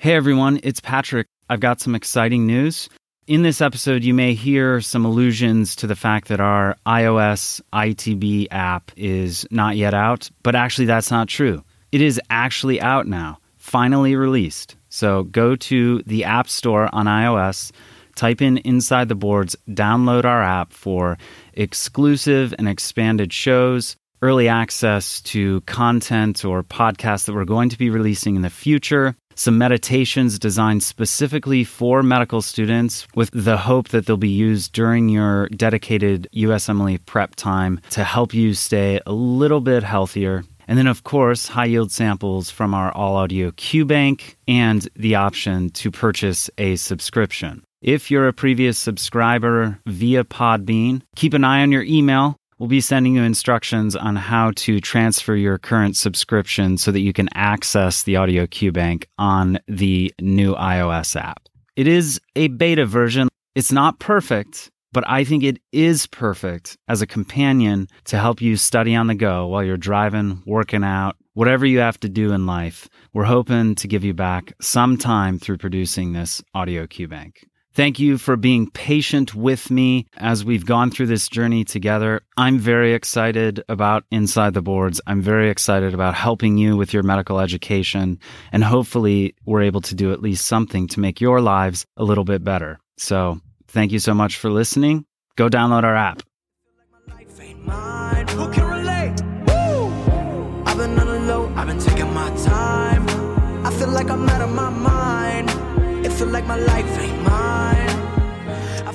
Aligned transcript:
Hey 0.00 0.14
everyone, 0.14 0.60
it's 0.62 0.78
Patrick. 0.78 1.26
I've 1.50 1.58
got 1.58 1.80
some 1.80 1.96
exciting 1.96 2.46
news. 2.46 2.88
In 3.26 3.42
this 3.42 3.60
episode, 3.60 4.04
you 4.04 4.14
may 4.14 4.32
hear 4.32 4.80
some 4.80 5.04
allusions 5.04 5.74
to 5.74 5.88
the 5.88 5.96
fact 5.96 6.28
that 6.28 6.38
our 6.38 6.76
iOS 6.86 7.60
ITB 7.72 8.46
app 8.52 8.92
is 8.96 9.44
not 9.50 9.76
yet 9.76 9.94
out, 9.94 10.30
but 10.44 10.54
actually, 10.54 10.84
that's 10.84 11.10
not 11.10 11.26
true. 11.26 11.64
It 11.90 12.00
is 12.00 12.20
actually 12.30 12.80
out 12.80 13.08
now, 13.08 13.40
finally 13.56 14.14
released. 14.14 14.76
So 14.88 15.24
go 15.24 15.56
to 15.56 16.00
the 16.06 16.22
App 16.26 16.48
Store 16.48 16.88
on 16.92 17.06
iOS, 17.06 17.72
type 18.14 18.40
in 18.40 18.58
Inside 18.58 19.08
the 19.08 19.16
Boards, 19.16 19.56
download 19.68 20.24
our 20.24 20.44
app 20.44 20.72
for 20.72 21.18
exclusive 21.54 22.54
and 22.56 22.68
expanded 22.68 23.32
shows, 23.32 23.96
early 24.22 24.46
access 24.48 25.20
to 25.22 25.60
content 25.62 26.44
or 26.44 26.62
podcasts 26.62 27.26
that 27.26 27.34
we're 27.34 27.44
going 27.44 27.70
to 27.70 27.78
be 27.78 27.90
releasing 27.90 28.36
in 28.36 28.42
the 28.42 28.48
future, 28.48 29.16
some 29.38 29.56
meditations 29.56 30.36
designed 30.36 30.82
specifically 30.82 31.62
for 31.62 32.02
medical 32.02 32.42
students 32.42 33.06
with 33.14 33.30
the 33.32 33.56
hope 33.56 33.90
that 33.90 34.04
they'll 34.06 34.16
be 34.16 34.28
used 34.28 34.72
during 34.72 35.08
your 35.08 35.48
dedicated 35.50 36.26
USMLE 36.34 37.06
prep 37.06 37.36
time 37.36 37.80
to 37.90 38.02
help 38.02 38.34
you 38.34 38.52
stay 38.52 39.00
a 39.06 39.12
little 39.12 39.60
bit 39.60 39.84
healthier. 39.84 40.42
And 40.66 40.76
then, 40.76 40.88
of 40.88 41.04
course, 41.04 41.46
high 41.46 41.66
yield 41.66 41.92
samples 41.92 42.50
from 42.50 42.74
our 42.74 42.90
All 42.92 43.14
Audio 43.14 43.52
Q 43.52 43.84
Bank 43.84 44.36
and 44.48 44.86
the 44.96 45.14
option 45.14 45.70
to 45.70 45.92
purchase 45.92 46.50
a 46.58 46.74
subscription. 46.74 47.62
If 47.80 48.10
you're 48.10 48.26
a 48.26 48.32
previous 48.32 48.76
subscriber 48.76 49.78
via 49.86 50.24
Podbean, 50.24 51.02
keep 51.14 51.32
an 51.32 51.44
eye 51.44 51.62
on 51.62 51.70
your 51.70 51.84
email 51.84 52.36
We'll 52.58 52.68
be 52.68 52.80
sending 52.80 53.14
you 53.14 53.22
instructions 53.22 53.94
on 53.94 54.16
how 54.16 54.50
to 54.56 54.80
transfer 54.80 55.36
your 55.36 55.58
current 55.58 55.96
subscription 55.96 56.76
so 56.76 56.90
that 56.90 57.00
you 57.00 57.12
can 57.12 57.28
access 57.34 58.02
the 58.02 58.16
Audio 58.16 58.48
Bank 58.72 59.08
on 59.16 59.60
the 59.68 60.12
new 60.20 60.56
iOS 60.56 61.14
app. 61.14 61.48
It 61.76 61.86
is 61.86 62.20
a 62.34 62.48
beta 62.48 62.84
version. 62.84 63.28
It's 63.54 63.70
not 63.70 64.00
perfect, 64.00 64.72
but 64.90 65.04
I 65.06 65.22
think 65.22 65.44
it 65.44 65.60
is 65.70 66.08
perfect 66.08 66.76
as 66.88 67.00
a 67.00 67.06
companion 67.06 67.86
to 68.06 68.18
help 68.18 68.40
you 68.40 68.56
study 68.56 68.96
on 68.96 69.06
the 69.06 69.14
go 69.14 69.46
while 69.46 69.62
you're 69.62 69.76
driving, 69.76 70.42
working 70.44 70.82
out, 70.82 71.14
whatever 71.34 71.64
you 71.64 71.78
have 71.78 72.00
to 72.00 72.08
do 72.08 72.32
in 72.32 72.46
life. 72.46 72.88
We're 73.14 73.22
hoping 73.22 73.76
to 73.76 73.86
give 73.86 74.02
you 74.02 74.14
back 74.14 74.52
some 74.60 74.96
time 74.96 75.38
through 75.38 75.58
producing 75.58 76.12
this 76.12 76.42
Audio 76.54 76.88
Bank. 77.08 77.46
Thank 77.74 78.00
you 78.00 78.18
for 78.18 78.36
being 78.36 78.70
patient 78.70 79.34
with 79.34 79.70
me 79.70 80.06
as 80.16 80.44
we've 80.44 80.66
gone 80.66 80.90
through 80.90 81.06
this 81.06 81.28
journey 81.28 81.64
together. 81.64 82.22
I'm 82.36 82.58
very 82.58 82.92
excited 82.92 83.62
about 83.68 84.04
Inside 84.10 84.54
the 84.54 84.62
Boards. 84.62 85.00
I'm 85.06 85.22
very 85.22 85.48
excited 85.48 85.94
about 85.94 86.14
helping 86.14 86.58
you 86.58 86.76
with 86.76 86.92
your 86.92 87.04
medical 87.04 87.38
education. 87.38 88.18
And 88.50 88.64
hopefully, 88.64 89.36
we're 89.44 89.62
able 89.62 89.80
to 89.82 89.94
do 89.94 90.12
at 90.12 90.22
least 90.22 90.46
something 90.46 90.88
to 90.88 91.00
make 91.00 91.20
your 91.20 91.40
lives 91.40 91.86
a 91.96 92.04
little 92.04 92.24
bit 92.24 92.42
better. 92.42 92.80
So, 92.96 93.40
thank 93.68 93.92
you 93.92 94.00
so 94.00 94.12
much 94.12 94.36
for 94.36 94.50
listening. 94.50 95.04
Go 95.36 95.48
download 95.48 95.84
our 95.84 95.94
app. 95.94 96.22
I 103.64 103.70
feel 103.70 103.88
like 103.88 104.10
I'm 104.10 104.28
out 104.28 104.40
of 104.40 104.50
my 104.50 104.70
mind. 104.70 104.87
It 106.18 106.22
feel 106.22 106.32
like 106.32 106.46
my 106.46 106.56
life 106.56 106.98
ain't 106.98 107.28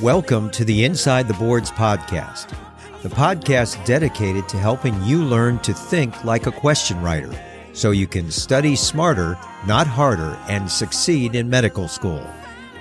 Welcome 0.01 0.51
to 0.51 0.65
the 0.65 0.83
Inside 0.83 1.29
the 1.29 1.33
Boards 1.35 1.71
podcast, 1.71 2.49
the 3.01 3.07
podcast 3.07 3.85
dedicated 3.85 4.49
to 4.49 4.57
helping 4.57 5.01
you 5.03 5.23
learn 5.23 5.59
to 5.59 5.73
think 5.73 6.25
like 6.25 6.47
a 6.47 6.51
question 6.51 7.01
writer 7.01 7.33
so 7.71 7.91
you 7.91 8.07
can 8.07 8.29
study 8.29 8.75
smarter, 8.75 9.39
not 9.65 9.87
harder, 9.87 10.37
and 10.49 10.69
succeed 10.69 11.33
in 11.33 11.49
medical 11.49 11.87
school. 11.87 12.29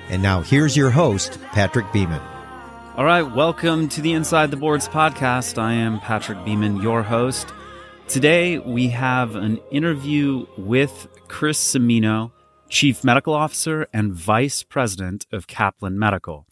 And 0.08 0.20
now 0.20 0.40
here's 0.40 0.76
your 0.76 0.90
host, 0.90 1.38
Patrick 1.52 1.92
Beeman. 1.92 2.20
All 2.96 3.04
right, 3.04 3.22
welcome 3.22 3.88
to 3.90 4.00
the 4.00 4.12
Inside 4.12 4.50
the 4.50 4.56
Boards 4.56 4.88
podcast. 4.88 5.56
I 5.56 5.74
am 5.74 6.00
Patrick 6.00 6.44
Beeman, 6.44 6.82
your 6.82 7.04
host. 7.04 7.52
Today 8.08 8.58
we 8.58 8.88
have 8.88 9.36
an 9.36 9.60
interview 9.70 10.46
with 10.58 11.06
Chris 11.28 11.60
Cimino, 11.60 12.32
Chief 12.72 13.04
Medical 13.04 13.34
Officer 13.34 13.86
and 13.92 14.14
Vice 14.14 14.62
President 14.62 15.26
of 15.30 15.46
Kaplan 15.46 15.98
Medical. 15.98 16.46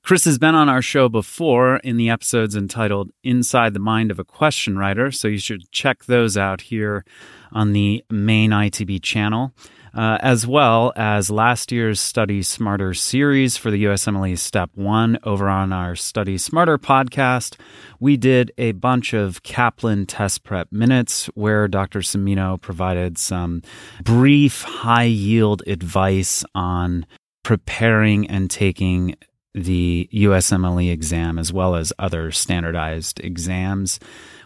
Chris 0.00 0.24
has 0.24 0.38
been 0.38 0.54
on 0.54 0.68
our 0.68 0.80
show 0.80 1.08
before 1.08 1.78
in 1.78 1.96
the 1.96 2.08
episodes 2.08 2.54
entitled 2.54 3.10
Inside 3.24 3.74
the 3.74 3.80
Mind 3.80 4.12
of 4.12 4.20
a 4.20 4.24
Question 4.24 4.78
Writer, 4.78 5.10
so 5.10 5.26
you 5.26 5.38
should 5.38 5.68
check 5.72 6.04
those 6.04 6.36
out 6.36 6.60
here 6.60 7.04
on 7.50 7.72
the 7.72 8.04
main 8.08 8.52
ITB 8.52 9.02
channel, 9.02 9.52
uh, 9.96 10.18
as 10.20 10.46
well 10.46 10.92
as 10.94 11.30
last 11.30 11.72
year's 11.72 11.98
Study 12.00 12.42
Smarter 12.42 12.92
series 12.92 13.56
for 13.56 13.70
the 13.70 13.84
USMLE 13.84 14.38
Step 14.38 14.70
1 14.74 15.18
over 15.24 15.48
on 15.48 15.72
our 15.72 15.96
Study 15.96 16.36
Smarter 16.36 16.76
podcast. 16.76 17.58
We 17.98 18.18
did 18.18 18.52
a 18.58 18.72
bunch 18.72 19.14
of 19.14 19.42
Kaplan 19.42 20.04
test 20.04 20.44
prep 20.44 20.70
minutes 20.70 21.26
where 21.34 21.66
Dr. 21.66 22.00
Cimino 22.00 22.60
provided 22.60 23.16
some 23.16 23.62
brief, 24.02 24.62
high 24.62 25.04
yield 25.04 25.62
advice 25.66 26.44
on 26.54 27.06
preparing 27.42 28.28
and 28.28 28.50
taking 28.50 29.16
the 29.54 30.10
USMLE 30.12 30.92
exam 30.92 31.38
as 31.38 31.54
well 31.54 31.74
as 31.74 31.94
other 31.98 32.30
standardized 32.30 33.18
exams 33.24 33.98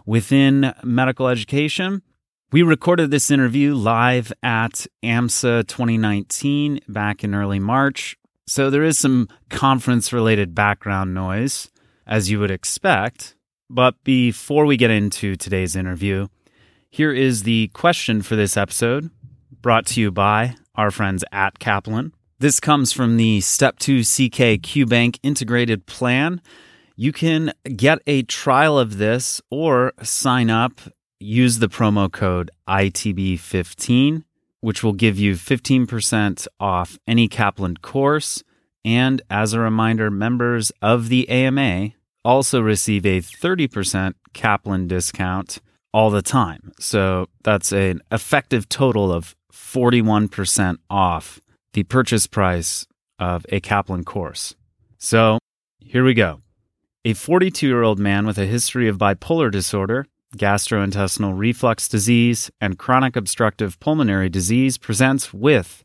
within 0.06 0.72
medical 0.84 1.26
education. 1.26 2.02
We 2.52 2.62
recorded 2.62 3.12
this 3.12 3.30
interview 3.30 3.76
live 3.76 4.32
at 4.42 4.84
AMSA 5.04 5.68
2019 5.68 6.80
back 6.88 7.22
in 7.22 7.32
early 7.32 7.60
March. 7.60 8.18
So 8.48 8.70
there 8.70 8.82
is 8.82 8.98
some 8.98 9.28
conference 9.50 10.12
related 10.12 10.52
background 10.52 11.14
noise, 11.14 11.70
as 12.08 12.28
you 12.28 12.40
would 12.40 12.50
expect. 12.50 13.36
But 13.68 14.02
before 14.02 14.66
we 14.66 14.76
get 14.76 14.90
into 14.90 15.36
today's 15.36 15.76
interview, 15.76 16.26
here 16.88 17.12
is 17.12 17.44
the 17.44 17.68
question 17.68 18.20
for 18.20 18.34
this 18.34 18.56
episode 18.56 19.10
brought 19.62 19.86
to 19.86 20.00
you 20.00 20.10
by 20.10 20.56
our 20.74 20.90
friends 20.90 21.22
at 21.30 21.60
Kaplan. 21.60 22.12
This 22.40 22.58
comes 22.58 22.92
from 22.92 23.16
the 23.16 23.40
Step 23.42 23.78
2 23.78 24.00
CK 24.00 24.58
QBank 24.58 25.20
integrated 25.22 25.86
plan. 25.86 26.40
You 26.96 27.12
can 27.12 27.52
get 27.76 28.00
a 28.08 28.24
trial 28.24 28.76
of 28.76 28.98
this 28.98 29.40
or 29.52 29.92
sign 30.02 30.50
up, 30.50 30.80
use 31.20 31.58
the 31.58 31.68
promo 31.68 32.10
code 32.10 32.50
ITB15, 32.66 34.24
which 34.60 34.82
will 34.82 34.94
give 34.94 35.18
you 35.18 35.34
15% 35.34 36.48
off 36.58 36.98
any 37.06 37.28
Kaplan 37.28 37.76
course. 37.76 38.42
And 38.84 39.22
as 39.30 39.52
a 39.52 39.60
reminder, 39.60 40.10
members 40.10 40.72
of 40.80 41.08
the 41.08 41.28
AMA 41.28 41.90
also 42.24 42.60
receive 42.60 43.06
a 43.06 43.20
30% 43.20 44.14
Kaplan 44.32 44.88
discount 44.88 45.58
all 45.92 46.10
the 46.10 46.22
time. 46.22 46.72
So 46.78 47.28
that's 47.42 47.72
an 47.72 48.00
effective 48.10 48.68
total 48.68 49.12
of 49.12 49.34
41% 49.52 50.78
off 50.88 51.40
the 51.72 51.82
purchase 51.84 52.26
price 52.26 52.86
of 53.18 53.44
a 53.50 53.60
Kaplan 53.60 54.04
course. 54.04 54.54
So 54.98 55.38
here 55.78 56.04
we 56.04 56.14
go. 56.14 56.40
A 57.04 57.14
42 57.14 57.66
year 57.66 57.82
old 57.82 57.98
man 57.98 58.26
with 58.26 58.38
a 58.38 58.46
history 58.46 58.88
of 58.88 58.98
bipolar 58.98 59.50
disorder, 59.50 60.06
gastrointestinal 60.36 61.36
reflux 61.36 61.88
disease, 61.88 62.50
and 62.60 62.78
chronic 62.78 63.16
obstructive 63.16 63.78
pulmonary 63.80 64.28
disease 64.28 64.78
presents 64.78 65.34
with 65.34 65.82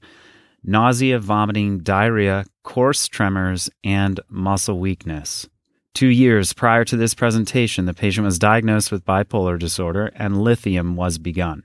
nausea, 0.64 1.20
vomiting, 1.20 1.80
diarrhea, 1.80 2.46
coarse 2.64 3.08
tremors, 3.08 3.70
and 3.84 4.20
muscle 4.30 4.80
weakness. 4.80 5.48
Two 5.94 6.08
years 6.08 6.52
prior 6.52 6.84
to 6.86 6.98
this 6.98 7.14
presentation, 7.14 7.86
the 7.86 7.94
patient 7.94 8.26
was 8.26 8.38
diagnosed 8.38 8.92
with 8.92 9.06
bipolar 9.06 9.58
disorder 9.58 10.12
and 10.16 10.42
lithium 10.42 10.96
was 10.96 11.18
begun. 11.18 11.64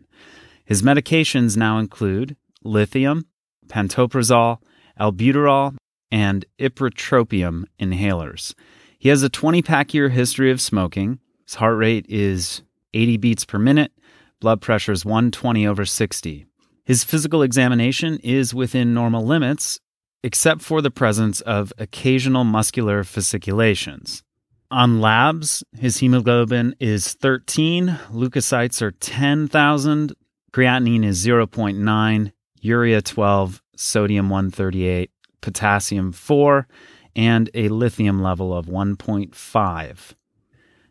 His 0.65 0.83
medications 0.83 1.57
now 1.57 1.79
include 1.79 2.37
lithium, 2.63 3.27
pantoprazole, 3.67 4.59
albuterol, 5.01 5.77
and 6.13 6.45
ipratropium 6.61 7.65
inhalers. 7.81 8.55
He 8.99 9.09
has 9.09 9.23
a 9.23 9.29
20 9.29 9.63
pack 9.63 9.95
year 9.95 10.11
history 10.11 10.51
of 10.51 10.61
smoking. 10.61 11.19
His 11.45 11.57
heart 11.57 11.77
rate 11.77 12.07
is 12.09 12.63
80 12.95 13.17
beats 13.19 13.45
per 13.45 13.59
minute, 13.59 13.93
blood 14.41 14.61
pressure 14.61 14.93
is 14.93 15.05
120 15.05 15.67
over 15.67 15.85
60. 15.85 16.47
His 16.85 17.05
physical 17.05 17.43
examination 17.43 18.19
is 18.19 18.55
within 18.55 18.95
normal 18.95 19.25
limits, 19.25 19.79
except 20.23 20.63
for 20.63 20.83
the 20.83 20.91
presence 20.91 21.41
of 21.43 21.73
occasional 21.79 22.45
muscular 22.45 23.05
fasciculations. 23.05 24.23
On 24.71 25.01
labs, 25.01 25.65
his 25.77 25.99
hemoglobin 25.99 26.77
is 26.79 27.15
13, 27.15 27.99
leukocytes 28.13 28.81
are 28.83 28.93
10,000, 28.93 30.13
creatinine 30.53 31.05
is 31.05 31.25
0.9, 31.27 32.33
urea 32.61 33.03
12, 33.03 33.63
sodium 33.77 34.31
138, 34.31 35.11
potassium 35.41 36.13
4, 36.13 36.69
and 37.17 37.51
a 37.55 37.69
lithium 37.69 38.23
level 38.23 38.57
of 38.57 38.67
1.5. 38.67 40.15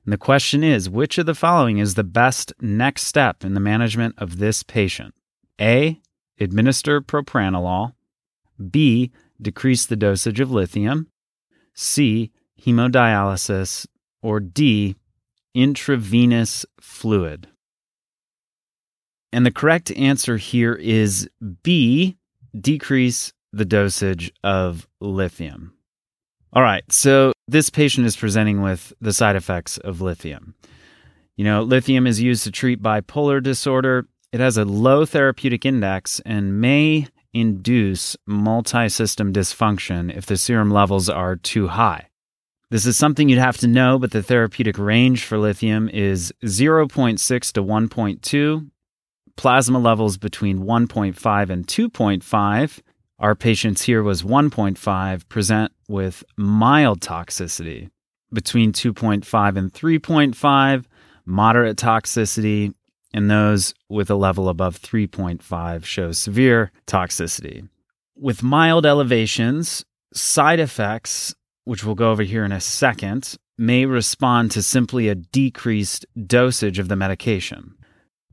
And 0.10 0.14
the 0.16 0.18
question 0.18 0.64
is 0.64 0.90
which 0.90 1.20
of 1.20 1.28
the 1.28 1.36
following 1.36 1.78
is 1.78 1.94
the 1.94 2.04
best 2.04 2.52
next 2.60 3.04
step 3.04 3.46
in 3.46 3.54
the 3.54 3.60
management 3.60 4.16
of 4.18 4.40
this 4.40 4.64
patient? 4.64 5.14
A. 5.62 6.02
Administer 6.40 7.00
propranolol. 7.00 7.94
B. 8.72 9.12
Decrease 9.40 9.86
the 9.86 9.96
dosage 9.96 10.40
of 10.40 10.50
lithium. 10.50 11.10
C. 11.76 12.32
Hemodialysis. 12.60 13.86
Or 14.24 14.40
D. 14.40 14.96
Intravenous 15.54 16.66
fluid. 16.82 17.48
And 19.32 19.46
the 19.46 19.52
correct 19.52 19.92
answer 19.92 20.38
here 20.38 20.74
is 20.74 21.30
B. 21.62 22.18
Decrease 22.60 23.32
the 23.54 23.64
dosage 23.64 24.32
of 24.44 24.88
lithium. 25.00 25.76
All 26.52 26.64
right, 26.64 26.84
so 26.92 27.32
this 27.52 27.70
patient 27.70 28.06
is 28.08 28.16
presenting 28.16 28.62
with 28.62 28.94
the 29.02 29.14
side 29.14 29.36
effects 29.36 29.78
of 29.78 30.02
lithium. 30.02 30.56
You 31.36 31.46
know, 31.46 31.62
lithium 31.62 32.06
is 32.06 32.22
used 32.22 32.44
to 32.44 32.52
treat 32.52 32.82
bipolar 32.82 33.42
disorder. 33.42 34.08
It 34.32 34.40
has 34.40 34.58
a 34.58 34.66
low 34.66 35.06
therapeutic 35.06 35.66
index 35.66 36.20
and 36.26 36.60
may 36.60 37.08
induce 37.34 38.18
multi 38.26 38.90
system 38.90 39.32
dysfunction 39.32 40.16
if 40.16 40.26
the 40.26 40.38
serum 40.38 40.72
levels 40.72 41.10
are 41.10 41.36
too 41.36 41.68
high. 41.68 42.08
This 42.72 42.86
is 42.86 42.98
something 42.98 43.30
you'd 43.30 43.40
have 43.40 43.58
to 43.58 43.68
know, 43.68 43.98
but 43.98 44.12
the 44.12 44.22
therapeutic 44.22 44.78
range 44.78 45.24
for 45.24 45.40
lithium 45.40 45.90
is 45.90 46.32
0.6 46.44 47.52
to 47.54 47.64
1.2, 47.64 48.70
plasma 49.36 49.80
levels 49.80 50.18
between 50.18 50.60
1.5 50.60 51.50
and 51.50 51.66
2.5. 51.66 52.82
Our 53.20 53.36
patients 53.36 53.82
here 53.82 54.02
was 54.02 54.24
1.5, 54.24 55.28
present 55.28 55.74
with 55.90 56.24
mild 56.38 57.02
toxicity. 57.02 57.90
Between 58.32 58.72
2.5 58.72 59.58
and 59.58 59.74
3.5, 59.74 60.86
moderate 61.26 61.78
toxicity, 61.78 62.74
and 63.14 63.30
those 63.30 63.74
with 63.90 64.10
a 64.10 64.16
level 64.16 64.48
above 64.48 64.80
3.5 64.80 65.84
show 65.84 66.14
severe 66.14 66.72
toxicity. 66.88 67.68
With 68.16 68.42
mild 68.42 68.86
elevations, 68.86 69.84
side 70.14 70.62
effects, 70.62 71.36
which 71.66 71.84
we'll 71.84 71.96
go 71.96 72.12
over 72.12 72.24
here 72.24 72.46
in 72.46 72.54
a 72.54 72.62
second, 72.62 73.36
may 73.58 73.86
respond 73.86 74.52
to 74.52 74.64
simply 74.64 75.10
a 75.10 75.16
decreased 75.16 76.06
dosage 76.26 76.80
of 76.80 76.88
the 76.88 76.96
medication. 76.96 77.76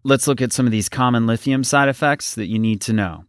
Let's 0.04 0.28
look 0.28 0.40
at 0.40 0.52
some 0.52 0.66
of 0.66 0.72
these 0.72 0.88
common 0.88 1.26
lithium 1.26 1.64
side 1.64 1.88
effects 1.88 2.36
that 2.36 2.46
you 2.46 2.60
need 2.60 2.80
to 2.82 2.92
know. 2.92 3.24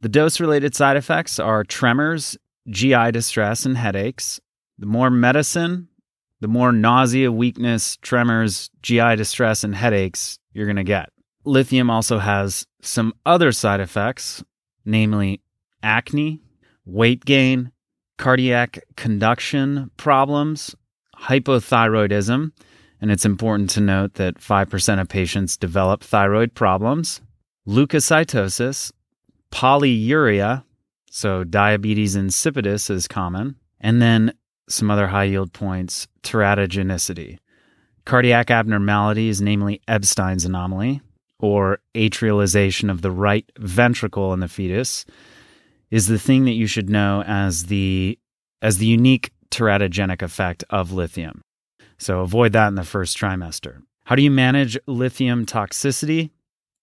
The 0.00 0.08
dose 0.08 0.40
related 0.40 0.74
side 0.74 0.96
effects 0.96 1.38
are 1.38 1.64
tremors, 1.64 2.36
GI 2.68 3.12
distress, 3.12 3.64
and 3.64 3.76
headaches. 3.76 4.40
The 4.78 4.86
more 4.86 5.10
medicine, 5.10 5.88
the 6.40 6.48
more 6.48 6.70
nausea, 6.70 7.32
weakness, 7.32 7.96
tremors, 7.98 8.70
GI 8.82 9.16
distress, 9.16 9.64
and 9.64 9.74
headaches 9.74 10.38
you're 10.52 10.66
going 10.66 10.76
to 10.76 10.84
get. 10.84 11.10
Lithium 11.44 11.90
also 11.90 12.18
has 12.18 12.66
some 12.82 13.14
other 13.24 13.52
side 13.52 13.80
effects, 13.80 14.44
namely 14.84 15.40
acne, 15.82 16.40
weight 16.84 17.24
gain, 17.24 17.72
cardiac 18.18 18.80
conduction 18.96 19.90
problems, 19.96 20.74
hypothyroidism, 21.18 22.52
and 23.00 23.10
it's 23.10 23.24
important 23.24 23.70
to 23.70 23.80
note 23.80 24.14
that 24.14 24.40
5% 24.40 25.00
of 25.00 25.08
patients 25.08 25.56
develop 25.56 26.02
thyroid 26.02 26.54
problems, 26.54 27.20
leukocytosis, 27.66 28.92
polyuria, 29.52 30.64
so 31.10 31.44
diabetes 31.44 32.16
insipidus 32.16 32.90
is 32.90 33.08
common, 33.08 33.56
and 33.80 34.02
then 34.02 34.32
some 34.68 34.90
other 34.90 35.06
high 35.06 35.24
yield 35.24 35.52
points 35.52 36.08
teratogenicity. 36.22 37.38
Cardiac 38.04 38.50
abnormalities, 38.50 39.40
namely 39.40 39.80
Ebstein's 39.88 40.44
anomaly, 40.44 41.00
or 41.38 41.80
atrialization 41.94 42.90
of 42.90 43.02
the 43.02 43.10
right 43.10 43.50
ventricle 43.58 44.32
in 44.32 44.40
the 44.40 44.48
fetus, 44.48 45.04
is 45.90 46.06
the 46.06 46.18
thing 46.18 46.44
that 46.44 46.52
you 46.52 46.66
should 46.66 46.90
know 46.90 47.22
as 47.26 47.66
the 47.66 48.18
as 48.62 48.78
the 48.78 48.86
unique 48.86 49.30
teratogenic 49.50 50.22
effect 50.22 50.64
of 50.70 50.92
lithium. 50.92 51.42
So 51.98 52.20
avoid 52.20 52.52
that 52.52 52.68
in 52.68 52.74
the 52.74 52.84
first 52.84 53.16
trimester. 53.16 53.82
How 54.04 54.14
do 54.14 54.22
you 54.22 54.30
manage 54.30 54.78
lithium 54.86 55.46
toxicity? 55.46 56.30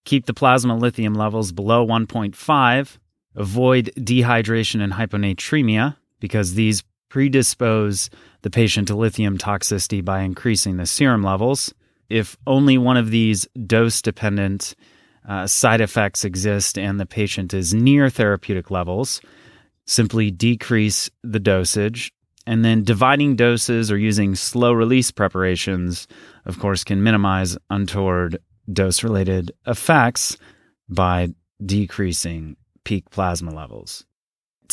Keep 0.06 0.26
the 0.26 0.34
plasma 0.34 0.76
lithium 0.76 1.14
levels 1.14 1.52
below 1.52 1.86
1.5. 1.86 2.98
Avoid 3.36 3.92
dehydration 3.98 4.82
and 4.82 4.94
hyponatremia 4.94 5.96
because 6.20 6.54
these 6.54 6.84
predispose 7.10 8.10
the 8.42 8.50
patient 8.50 8.88
to 8.88 8.96
lithium 8.96 9.38
toxicity 9.38 10.04
by 10.04 10.22
increasing 10.22 10.78
the 10.78 10.86
serum 10.86 11.24
levels. 11.24 11.74
If 12.10 12.38
only 12.46 12.78
one 12.78 12.98
of 12.98 13.12
these 13.12 13.48
dose 13.66 14.02
dependent 14.02 14.76
uh, 15.28 15.48
side 15.48 15.82
effects 15.82 16.26
exist 16.26 16.78
and 16.78 17.00
the 17.00 17.06
patient 17.06 17.54
is 17.54 17.74
near 17.74 18.10
therapeutic 18.10 18.70
levels, 18.70 19.22
simply 19.86 20.32
decrease 20.32 21.10
the 21.24 21.40
dosage. 21.40 22.12
And 22.46 22.66
then 22.66 22.84
dividing 22.84 23.38
doses 23.38 23.90
or 23.90 23.98
using 23.98 24.36
slow 24.36 24.74
release 24.74 25.12
preparations, 25.12 26.08
of 26.46 26.60
course, 26.60 26.84
can 26.84 27.02
minimize 27.02 27.58
untoward 27.70 28.38
dose 28.72 29.04
related 29.04 29.52
effects 29.68 30.38
by 30.90 31.30
decreasing 31.64 32.56
peak 32.84 33.10
plasma 33.10 33.54
levels 33.54 34.06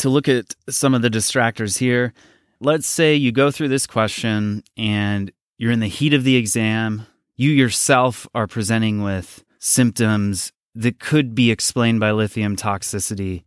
to 0.01 0.09
look 0.09 0.27
at 0.27 0.55
some 0.69 0.93
of 0.93 1.01
the 1.01 1.09
distractors 1.09 1.77
here, 1.77 2.13
let's 2.59 2.87
say 2.87 3.15
you 3.15 3.31
go 3.31 3.51
through 3.51 3.67
this 3.67 3.87
question 3.87 4.63
and 4.75 5.31
you're 5.57 5.71
in 5.71 5.79
the 5.79 5.87
heat 5.87 6.13
of 6.13 6.23
the 6.23 6.35
exam. 6.35 7.05
You 7.35 7.51
yourself 7.51 8.27
are 8.33 8.47
presenting 8.47 9.03
with 9.03 9.43
symptoms 9.59 10.51
that 10.73 10.99
could 10.99 11.35
be 11.35 11.51
explained 11.51 11.99
by 11.99 12.11
lithium 12.11 12.55
toxicity. 12.55 13.43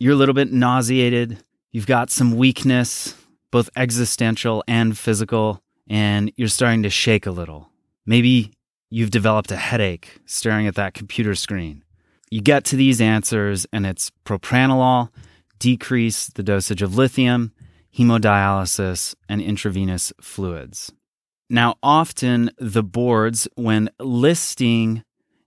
You're 0.00 0.14
a 0.14 0.16
little 0.16 0.34
bit 0.34 0.52
nauseated. 0.52 1.38
You've 1.70 1.86
got 1.86 2.10
some 2.10 2.36
weakness, 2.36 3.14
both 3.52 3.70
existential 3.76 4.64
and 4.66 4.98
physical, 4.98 5.62
and 5.88 6.32
you're 6.36 6.48
starting 6.48 6.82
to 6.82 6.90
shake 6.90 7.26
a 7.26 7.30
little. 7.30 7.70
Maybe 8.06 8.52
you've 8.90 9.10
developed 9.10 9.50
a 9.50 9.56
headache 9.56 10.20
staring 10.26 10.66
at 10.66 10.74
that 10.76 10.94
computer 10.94 11.34
screen. 11.34 11.82
You 12.30 12.40
get 12.40 12.64
to 12.66 12.76
these 12.76 13.00
answers, 13.00 13.66
and 13.72 13.86
it's 13.86 14.10
propranolol 14.24 15.10
decrease 15.58 16.26
the 16.28 16.42
dosage 16.42 16.82
of 16.82 16.96
lithium, 16.96 17.52
hemodialysis, 17.96 19.14
and 19.28 19.40
intravenous 19.40 20.12
fluids. 20.20 20.92
Now, 21.48 21.76
often 21.82 22.50
the 22.58 22.82
boards, 22.82 23.48
when 23.54 23.88
listing 24.00 25.02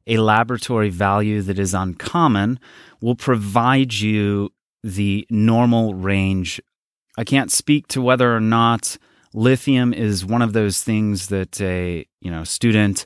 a 0.07 0.17
laboratory 0.17 0.89
value 0.89 1.41
that 1.41 1.59
is 1.59 1.73
uncommon, 1.73 2.59
will 3.01 3.15
provide 3.15 3.93
you 3.93 4.49
the 4.83 5.27
normal 5.29 5.93
range. 5.93 6.61
I 7.17 7.23
can't 7.23 7.51
speak 7.51 7.87
to 7.89 8.01
whether 8.01 8.33
or 8.33 8.39
not 8.39 8.97
lithium 9.33 9.93
is 9.93 10.25
one 10.25 10.41
of 10.41 10.53
those 10.53 10.81
things 10.81 11.27
that 11.27 11.61
a 11.61 12.05
you 12.21 12.31
know 12.31 12.43
student 12.43 13.05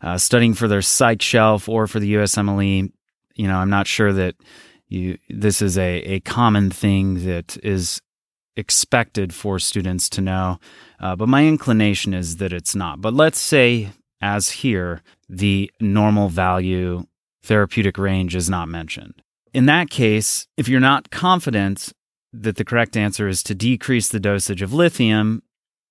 uh, 0.00 0.18
studying 0.18 0.54
for 0.54 0.68
their 0.68 0.82
psych 0.82 1.22
shelf 1.22 1.68
or 1.68 1.86
for 1.86 2.00
the 2.00 2.14
USMLE, 2.14 2.92
you 3.34 3.48
know, 3.48 3.56
I'm 3.56 3.70
not 3.70 3.86
sure 3.86 4.12
that 4.12 4.34
you 4.88 5.18
this 5.28 5.62
is 5.62 5.76
a, 5.78 6.00
a 6.02 6.20
common 6.20 6.70
thing 6.70 7.26
that 7.26 7.56
is 7.62 8.00
expected 8.56 9.32
for 9.32 9.58
students 9.58 10.08
to 10.08 10.20
know 10.20 10.58
uh, 11.00 11.14
but 11.14 11.28
my 11.28 11.46
inclination 11.46 12.12
is 12.12 12.38
that 12.38 12.52
it's 12.52 12.74
not. 12.74 13.00
But 13.00 13.14
let's 13.14 13.38
say 13.38 13.90
as 14.20 14.50
here 14.50 15.02
the 15.28 15.70
normal 15.80 16.28
value 16.28 17.04
therapeutic 17.44 17.98
range 17.98 18.34
is 18.34 18.50
not 18.50 18.68
mentioned. 18.68 19.22
In 19.54 19.66
that 19.66 19.90
case 19.90 20.46
if 20.56 20.68
you're 20.68 20.80
not 20.80 21.10
confident 21.10 21.92
that 22.32 22.56
the 22.56 22.64
correct 22.64 22.96
answer 22.96 23.28
is 23.28 23.42
to 23.44 23.54
decrease 23.54 24.08
the 24.08 24.20
dosage 24.20 24.62
of 24.62 24.72
lithium 24.72 25.42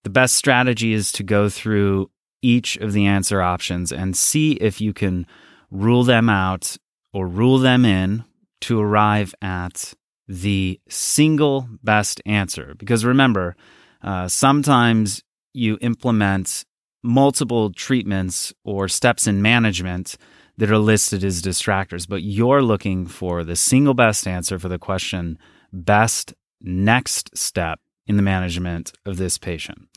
the 0.03 0.09
best 0.09 0.35
strategy 0.35 0.93
is 0.93 1.11
to 1.11 1.23
go 1.23 1.49
through 1.49 2.09
each 2.41 2.77
of 2.77 2.93
the 2.93 3.05
answer 3.05 3.41
options 3.41 3.91
and 3.91 4.15
see 4.15 4.53
if 4.53 4.79
you 4.79 4.93
can 4.93 5.25
rule 5.71 6.03
them 6.03 6.29
out 6.29 6.77
or 7.13 7.27
rule 7.27 7.57
them 7.57 7.85
in 7.85 8.23
to 8.61 8.79
arrive 8.79 9.33
at 9.41 9.93
the 10.27 10.79
single 10.89 11.69
best 11.83 12.21
answer. 12.25 12.75
Because 12.77 13.05
remember, 13.05 13.55
uh, 14.01 14.27
sometimes 14.27 15.23
you 15.53 15.77
implement 15.81 16.65
multiple 17.03 17.71
treatments 17.71 18.53
or 18.63 18.87
steps 18.87 19.27
in 19.27 19.41
management 19.41 20.17
that 20.57 20.71
are 20.71 20.77
listed 20.77 21.23
as 21.23 21.41
distractors, 21.41 22.07
but 22.07 22.23
you're 22.23 22.61
looking 22.61 23.05
for 23.05 23.43
the 23.43 23.55
single 23.55 23.93
best 23.93 24.27
answer 24.27 24.59
for 24.59 24.67
the 24.67 24.79
question 24.79 25.37
best 25.71 26.33
next 26.61 27.37
step 27.37 27.79
in 28.07 28.17
the 28.17 28.23
management 28.23 28.93
of 29.05 29.17
this 29.17 29.37
patient. 29.37 29.87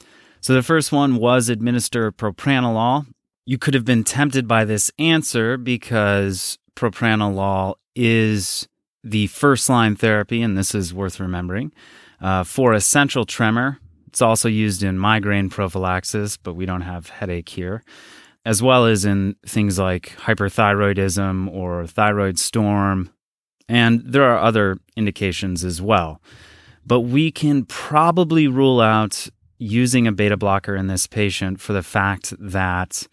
So 0.40 0.54
the 0.54 0.62
first 0.62 0.90
one 0.90 1.16
was 1.16 1.48
administer 1.48 2.10
propranolol. 2.12 3.06
You 3.44 3.58
could 3.58 3.74
have 3.74 3.84
been 3.84 4.04
tempted 4.04 4.48
by 4.48 4.64
this 4.64 4.90
answer 4.98 5.56
because 5.56 6.58
propranolol 6.74 7.74
is 7.94 8.66
the 9.04 9.26
first 9.28 9.68
line 9.68 9.96
therapy, 9.96 10.40
and 10.42 10.56
this 10.56 10.74
is 10.74 10.94
worth 10.94 11.20
remembering, 11.20 11.72
uh, 12.20 12.44
for 12.44 12.72
essential 12.72 13.24
tremor. 13.24 13.78
It's 14.06 14.22
also 14.22 14.48
used 14.48 14.82
in 14.82 14.98
migraine 14.98 15.50
prophylaxis, 15.50 16.36
but 16.36 16.54
we 16.54 16.66
don't 16.66 16.80
have 16.82 17.08
headache 17.10 17.48
here, 17.50 17.82
as 18.44 18.62
well 18.62 18.86
as 18.86 19.04
in 19.04 19.36
things 19.46 19.78
like 19.78 20.16
hyperthyroidism 20.18 21.52
or 21.52 21.86
thyroid 21.86 22.38
storm, 22.38 23.10
And 23.70 24.02
there 24.04 24.24
are 24.24 24.38
other 24.38 24.78
indications 24.96 25.64
as 25.64 25.80
well. 25.80 26.20
But 26.84 27.02
we 27.02 27.30
can 27.30 27.64
probably 27.64 28.48
rule 28.48 28.80
out 28.80 29.28
using 29.60 30.06
a 30.06 30.12
beta 30.12 30.36
blocker 30.36 30.74
in 30.74 30.86
this 30.86 31.06
patient 31.06 31.60
for 31.60 31.72
the 31.72 31.82
fact 31.82 32.32
that 32.38 33.06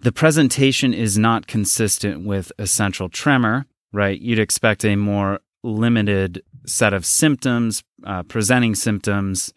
the 0.00 0.12
presentation 0.12 0.94
is 0.94 1.18
not 1.18 1.46
consistent 1.46 2.24
with 2.24 2.52
essential 2.58 3.08
tremor, 3.08 3.66
right? 3.92 4.20
You'd 4.20 4.38
expect 4.38 4.84
a 4.84 4.96
more 4.96 5.40
limited 5.62 6.42
set 6.66 6.94
of 6.94 7.04
symptoms, 7.04 7.82
uh, 8.04 8.22
presenting 8.22 8.74
symptoms, 8.74 9.52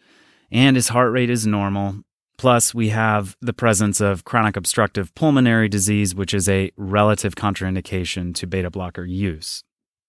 and 0.50 0.76
his 0.76 0.88
heart 0.88 1.12
rate 1.12 1.30
is 1.30 1.46
normal. 1.46 2.00
Plus, 2.38 2.74
we 2.74 2.90
have 2.90 3.36
the 3.40 3.52
presence 3.52 4.00
of 4.00 4.24
chronic 4.24 4.56
obstructive 4.56 5.14
pulmonary 5.14 5.68
disease, 5.68 6.14
which 6.14 6.34
is 6.34 6.48
a 6.48 6.70
relative 6.76 7.34
contraindication 7.34 8.34
to 8.34 8.46
beta 8.46 8.70
blocker 8.70 9.04
use. 9.04 9.62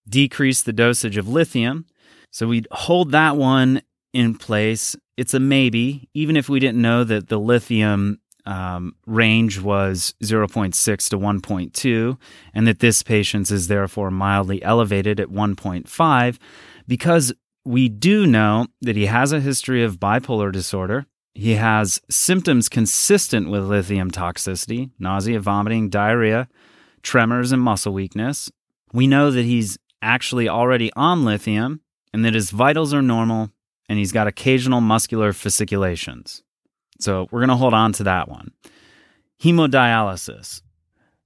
Decrease 0.10 0.62
the 0.62 0.74
dosage 0.74 1.18
of 1.18 1.28
lithium. 1.28 1.86
So 2.32 2.48
we'd 2.48 2.68
hold 2.72 3.12
that 3.12 3.38
one 3.38 3.82
in 4.18 4.34
place. 4.34 4.96
It's 5.16 5.36
a 5.36 5.40
maybe, 5.40 6.10
even 6.16 6.36
if 6.36 6.50
we 6.50 6.60
didn't 6.60 6.82
know 6.82 7.04
that 7.04 7.28
the 7.28 7.40
lithium 7.40 8.20
um, 8.48 8.96
range 9.06 9.62
was 9.62 10.16
0.6 10.24 10.74
to 11.10 11.20
1.2, 11.20 12.18
and 12.56 12.68
that 12.68 12.80
this 12.80 13.04
patient's 13.04 13.52
is 13.52 13.68
therefore 13.68 14.10
mildly 14.10 14.64
elevated 14.64 15.20
at 15.20 15.28
1.5, 15.28 16.38
because 16.88 17.32
we 17.64 17.90
do 17.90 18.26
know 18.26 18.66
that 18.82 18.96
he 18.96 19.06
has 19.06 19.32
a 19.32 19.40
history 19.40 19.84
of 19.84 20.00
bipolar 20.00 20.52
disorder. 20.52 21.06
He 21.36 21.54
has 21.54 22.02
symptoms 22.10 22.70
consistent 22.70 23.52
with 23.52 23.66
lithium 23.66 24.10
toxicity 24.10 24.90
nausea, 24.98 25.40
vomiting, 25.40 25.90
diarrhea, 25.90 26.48
tremors, 27.04 27.52
and 27.52 27.62
muscle 27.62 27.94
weakness. 27.94 28.50
We 28.92 29.06
know 29.06 29.30
that 29.30 29.46
he's 29.46 29.78
actually 30.02 30.50
already 30.50 30.92
on 30.96 31.24
lithium 31.24 31.82
and 32.12 32.26
that 32.26 32.34
his 32.34 32.50
vitals 32.50 32.96
are 32.96 33.04
normal 33.04 33.52
and 33.90 34.00
he's 34.00 34.12
got 34.12 34.28
occasional 34.28 34.82
muscular 34.82 35.34
fasciculations. 35.34 36.44
So 37.00 37.28
we're 37.32 37.40
going 37.40 37.50
to 37.50 37.56
hold 37.56 37.74
on 37.74 37.94
to 37.94 38.04
that 38.04 38.28
one. 38.28 38.52
Hemodialysis. 39.42 40.62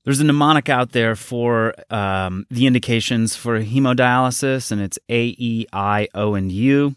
There's 0.03 0.20
a 0.20 0.24
mnemonic 0.24 0.68
out 0.68 0.91
there 0.91 1.15
for 1.15 1.74
um, 1.94 2.46
the 2.50 2.65
indications 2.65 3.36
for 3.36 3.62
hemodialysis, 3.62 4.72
and 4.72 4.82
it's 4.82 4.98
A, 5.10 5.36
E, 5.38 5.68
I, 5.72 6.08
O, 6.15 6.34
and 6.34 6.51
U 6.51 6.96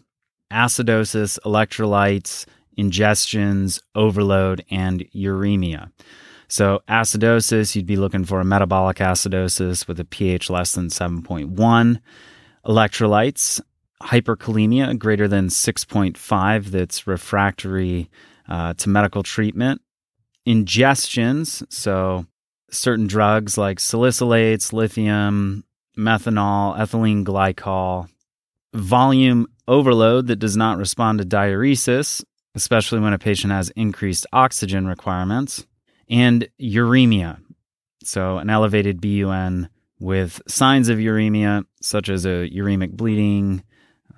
acidosis, 0.51 1.39
electrolytes, 1.45 2.45
ingestions, 2.77 3.79
overload, 3.93 4.63
and 4.69 5.05
uremia. 5.13 5.91
So, 6.47 6.81
acidosis, 6.87 7.75
you'd 7.75 7.87
be 7.87 7.95
looking 7.95 8.23
for 8.23 8.39
a 8.39 8.45
metabolic 8.45 8.97
acidosis 8.97 9.87
with 9.87 9.99
a 9.99 10.05
pH 10.05 10.49
less 10.49 10.73
than 10.73 10.89
7.1. 10.89 11.99
Electrolytes, 12.65 13.61
hyperkalemia 14.03 14.97
greater 14.97 15.27
than 15.27 15.47
6.5 15.47 16.65
that's 16.65 17.07
refractory 17.07 18.09
uh, 18.47 18.73
to 18.75 18.89
medical 18.89 19.23
treatment. 19.23 19.81
Ingestions, 20.47 21.65
so 21.71 22.25
certain 22.69 23.07
drugs 23.07 23.57
like 23.57 23.79
salicylates, 23.79 24.73
lithium, 24.73 25.63
methanol, 25.97 26.77
ethylene 26.77 27.23
glycol. 27.23 28.07
Volume 28.73 29.47
overload 29.67 30.27
that 30.27 30.35
does 30.37 30.57
not 30.57 30.77
respond 30.77 31.19
to 31.19 31.25
diuresis, 31.25 32.23
especially 32.53 32.99
when 32.99 33.13
a 33.13 33.19
patient 33.19 33.51
has 33.51 33.69
increased 33.71 34.27
oxygen 34.33 34.85
requirements. 34.85 35.65
And 36.07 36.47
uremia, 36.61 37.39
so 38.03 38.37
an 38.37 38.49
elevated 38.49 39.01
BUN 39.01 39.69
with 39.99 40.41
signs 40.47 40.89
of 40.89 40.99
uremia, 40.99 41.65
such 41.81 42.09
as 42.09 42.25
a 42.25 42.49
uremic 42.49 42.91
bleeding, 42.91 43.63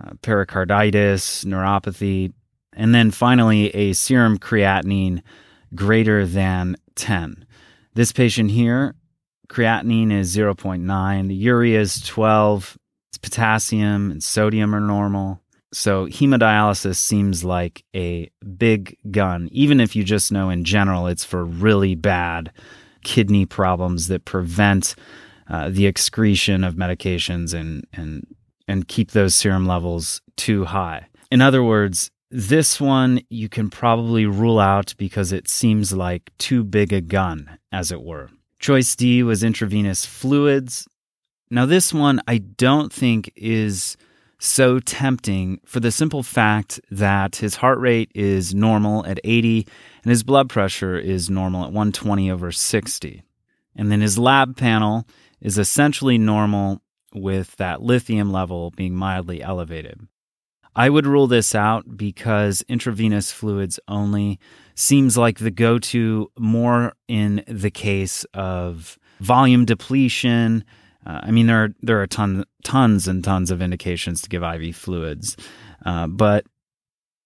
uh, 0.04 0.12
pericarditis, 0.22 1.44
neuropathy, 1.44 2.34
and 2.74 2.94
then 2.94 3.12
finally 3.12 3.70
a 3.76 3.94
serum 3.94 4.38
creatinine 4.38 5.22
greater 5.74 6.26
than 6.26 6.76
10. 6.96 7.46
This 7.94 8.12
patient 8.12 8.52
here, 8.52 8.96
creatinine 9.50 10.12
is 10.12 10.36
0.9, 10.36 11.28
the 11.28 11.36
urea 11.36 11.80
is 11.80 12.02
12, 12.02 12.78
it's 13.10 13.18
potassium 13.18 14.12
and 14.12 14.24
sodium 14.24 14.76
are 14.76 14.80
normal. 14.80 15.42
So 15.74 16.06
hemodialysis 16.08 16.96
seems 16.96 17.44
like 17.44 17.84
a 17.96 18.30
big 18.58 18.98
gun, 19.12 19.50
even 19.52 19.80
if 19.80 19.96
you 19.96 20.04
just 20.04 20.32
know 20.32 20.50
in 20.50 20.64
general 20.64 21.08
it's 21.08 21.26
for 21.26 21.44
really 21.44 21.96
bad 21.96 22.52
kidney 23.04 23.46
problems 23.46 24.08
that 24.08 24.26
prevent 24.26 24.96
uh, 25.50 25.70
the 25.70 25.88
excretion 25.88 26.64
of 26.64 26.76
medications 26.76 27.54
and 27.54 27.86
and 27.94 28.26
and 28.68 28.88
keep 28.88 29.12
those 29.12 29.36
serum 29.36 29.66
levels 29.66 30.22
too 30.36 30.66
high. 30.66 31.08
In 31.32 31.42
other 31.42 31.64
words, 31.64 32.12
this 32.30 32.82
one 32.82 33.22
you 33.30 33.48
can 33.48 33.70
probably 33.70 34.26
rule 34.26 34.60
out 34.60 34.94
because 34.98 35.32
it 35.32 35.48
seems 35.48 35.94
like 35.94 36.30
too 36.38 36.64
big 36.64 36.92
a 36.92 37.02
gun, 37.02 37.58
as 37.72 37.92
it 37.92 38.02
were. 38.02 38.30
Choice 38.60 38.96
D 38.96 39.24
was 39.24 39.44
intravenous 39.44 40.06
fluids. 40.06 40.88
Now, 41.50 41.66
this 41.66 41.94
one 41.94 42.20
I 42.28 42.40
don't 42.40 42.92
think 42.92 43.32
is 43.36 43.96
so 44.40 44.80
tempting 44.80 45.60
for 45.66 45.80
the 45.80 45.92
simple 45.92 46.22
fact 46.22 46.80
that 46.92 47.38
his 47.38 47.56
heart 47.56 47.80
rate 47.80 48.12
is 48.14 48.54
normal 48.54 49.06
at 49.06 49.20
80 49.24 49.68
and 50.04 50.10
his 50.10 50.24
blood 50.24 50.50
pressure 50.50 50.98
is 50.98 51.30
normal 51.30 51.62
at 51.62 51.72
120 51.72 52.30
over 52.30 52.52
60. 52.52 53.24
And 53.76 53.92
then 53.92 54.02
his 54.02 54.20
lab 54.20 54.58
panel 54.58 55.08
is 55.42 55.58
essentially 55.58 56.18
normal 56.18 56.82
with 57.22 57.56
that 57.58 57.82
lithium 57.82 58.32
level 58.32 58.72
being 58.72 58.96
mildly 58.96 59.42
elevated. 59.42 60.08
I 60.76 60.90
would 60.90 61.08
rule 61.08 61.26
this 61.26 61.56
out 61.56 61.98
because 61.98 62.64
intravenous 62.70 63.32
fluids 63.32 63.80
only 63.88 64.40
seems 64.76 65.18
like 65.18 65.40
the 65.40 65.50
go 65.50 65.80
to 65.80 66.32
more 66.38 66.94
in 67.08 67.44
the 67.48 67.72
case 67.72 68.26
of 68.36 69.00
volume 69.20 69.66
depletion. 69.66 70.64
Uh, 71.04 71.22
I 71.24 71.32
mean, 71.32 71.48
there 71.48 71.64
are, 71.64 71.70
there 71.82 72.02
are 72.02 72.06
ton, 72.06 72.46
tons 72.64 73.08
and 73.08 73.24
tons 73.24 73.50
of 73.50 73.60
indications 73.60 74.22
to 74.22 74.30
give 74.30 74.44
IV 74.44 74.76
fluids. 74.76 75.36
Uh, 75.84 76.06
but 76.06 76.46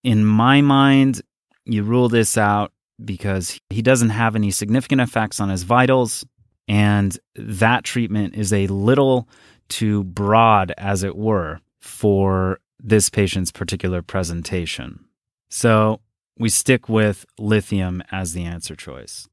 in 0.01 0.23
my 0.23 0.61
mind, 0.61 1.21
you 1.65 1.83
rule 1.83 2.07
this 2.07 2.37
out 2.37 2.71
because 3.03 3.59
he 3.69 3.81
doesn't 3.81 4.11
have 4.11 4.37
any 4.37 4.51
significant 4.51 5.01
effects 5.01 5.41
on 5.41 5.49
his 5.49 5.63
vitals. 5.63 6.25
And 6.69 7.17
that 7.35 7.83
treatment 7.83 8.35
is 8.35 8.53
a 8.53 8.67
little 8.67 9.27
too 9.71 10.03
broad, 10.03 10.73
as 10.77 11.01
it 11.01 11.15
were, 11.15 11.59
for 11.79 12.59
this 12.79 13.09
patient's 13.09 13.51
particular 13.51 14.01
presentation. 14.01 15.05
So 15.49 16.01
we 16.37 16.49
stick 16.49 16.87
with 16.87 17.25
lithium 17.39 18.03
as 18.11 18.33
the 18.33 18.43
answer 18.43 18.75
choice. 18.75 19.27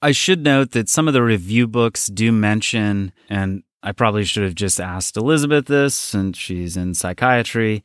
I 0.00 0.12
should 0.12 0.42
note 0.42 0.72
that 0.72 0.88
some 0.88 1.06
of 1.06 1.14
the 1.14 1.22
review 1.22 1.68
books 1.68 2.08
do 2.08 2.32
mention, 2.32 3.12
and 3.28 3.62
I 3.82 3.92
probably 3.92 4.24
should 4.24 4.42
have 4.42 4.54
just 4.56 4.80
asked 4.80 5.16
Elizabeth 5.16 5.66
this 5.66 5.94
since 5.94 6.36
she's 6.36 6.76
in 6.76 6.94
psychiatry, 6.94 7.84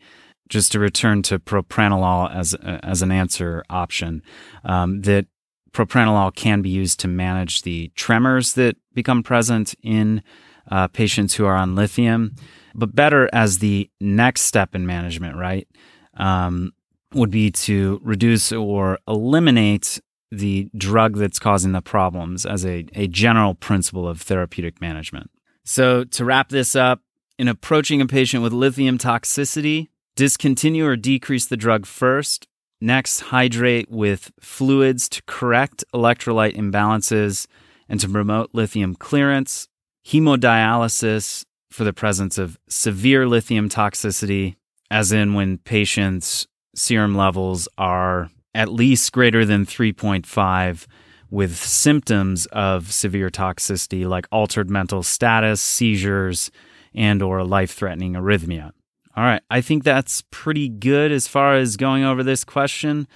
just 0.50 0.72
to 0.72 0.80
return 0.80 1.22
to 1.24 1.40
propranolol 1.40 2.34
as, 2.34 2.56
as 2.64 3.02
an 3.02 3.12
answer 3.12 3.64
option, 3.70 4.24
um, 4.64 5.02
that 5.02 5.28
propranolol 5.72 6.34
can 6.34 6.62
be 6.62 6.70
used 6.70 7.00
to 7.02 7.08
manage 7.08 7.62
the 7.62 7.92
tremors 7.96 8.54
that 8.54 8.78
become 8.94 9.22
present 9.22 9.76
in 9.84 10.24
uh, 10.70 10.88
patients 10.88 11.36
who 11.36 11.46
are 11.46 11.56
on 11.56 11.76
lithium 11.76 12.36
but 12.76 12.94
better 12.94 13.28
as 13.34 13.58
the 13.58 13.90
next 14.00 14.42
step 14.42 14.76
in 14.76 14.86
management, 14.86 15.36
right? 15.36 15.68
Um, 16.14 16.74
would 17.14 17.32
be 17.32 17.50
to 17.50 18.00
reduce 18.04 18.52
or 18.52 19.00
eliminate 19.08 20.00
the 20.32 20.70
drug 20.78 21.16
that's 21.18 21.40
causing 21.40 21.72
the 21.72 21.82
problems 21.82 22.46
as 22.46 22.66
a, 22.66 22.86
a 22.94 23.08
general 23.08 23.56
principle 23.56 24.08
of 24.08 24.22
therapeutic 24.22 24.80
management. 24.80 25.32
So, 25.64 26.04
to 26.04 26.26
wrap 26.26 26.50
this 26.50 26.76
up, 26.76 27.02
in 27.38 27.48
approaching 27.48 28.02
a 28.02 28.08
patient 28.08 28.44
with 28.44 28.54
lithium 28.54 28.98
toxicity, 28.98 29.90
discontinue 30.16 30.86
or 30.86 30.96
decrease 30.96 31.46
the 31.46 31.58
drug 31.58 31.86
first. 31.86 32.48
Next, 32.82 33.20
hydrate 33.20 33.90
with 33.90 34.32
fluids 34.40 35.10
to 35.10 35.22
correct 35.24 35.84
electrolyte 35.94 36.56
imbalances 36.56 37.48
and 37.90 38.00
to 38.00 38.10
promote 38.10 38.50
lithium 38.54 38.96
clearance. 38.96 39.68
Hemodialysis 40.08 41.44
for 41.70 41.84
the 41.84 41.92
presence 41.92 42.38
of 42.38 42.58
severe 42.70 43.28
lithium 43.28 43.68
toxicity, 43.68 44.56
as 44.90 45.12
in 45.12 45.34
when 45.34 45.58
patients' 45.58 46.48
serum 46.74 47.16
levels 47.16 47.68
are 47.78 48.30
at 48.56 48.72
least 48.72 49.12
greater 49.12 49.44
than 49.44 49.66
3.5 49.66 50.88
with 51.30 51.58
symptoms 51.58 52.46
of 52.48 52.94
severe 52.94 53.30
toxicity 53.30 54.08
like 54.08 54.28
altered 54.32 54.70
mental 54.70 55.04
status, 55.04 55.62
seizures, 55.62 56.52
and 56.96 57.22
or 57.22 57.44
life-threatening 57.44 58.14
arrhythmia. 58.14 58.72
All 59.18 59.24
right, 59.26 59.42
I 59.50 59.60
think 59.60 59.84
that's 59.84 60.24
pretty 60.32 60.70
good 60.70 61.12
as 61.12 61.28
far 61.28 61.56
as 61.56 61.76
going 61.76 62.06
over 62.06 62.24
this 62.24 62.46
question 62.46 63.10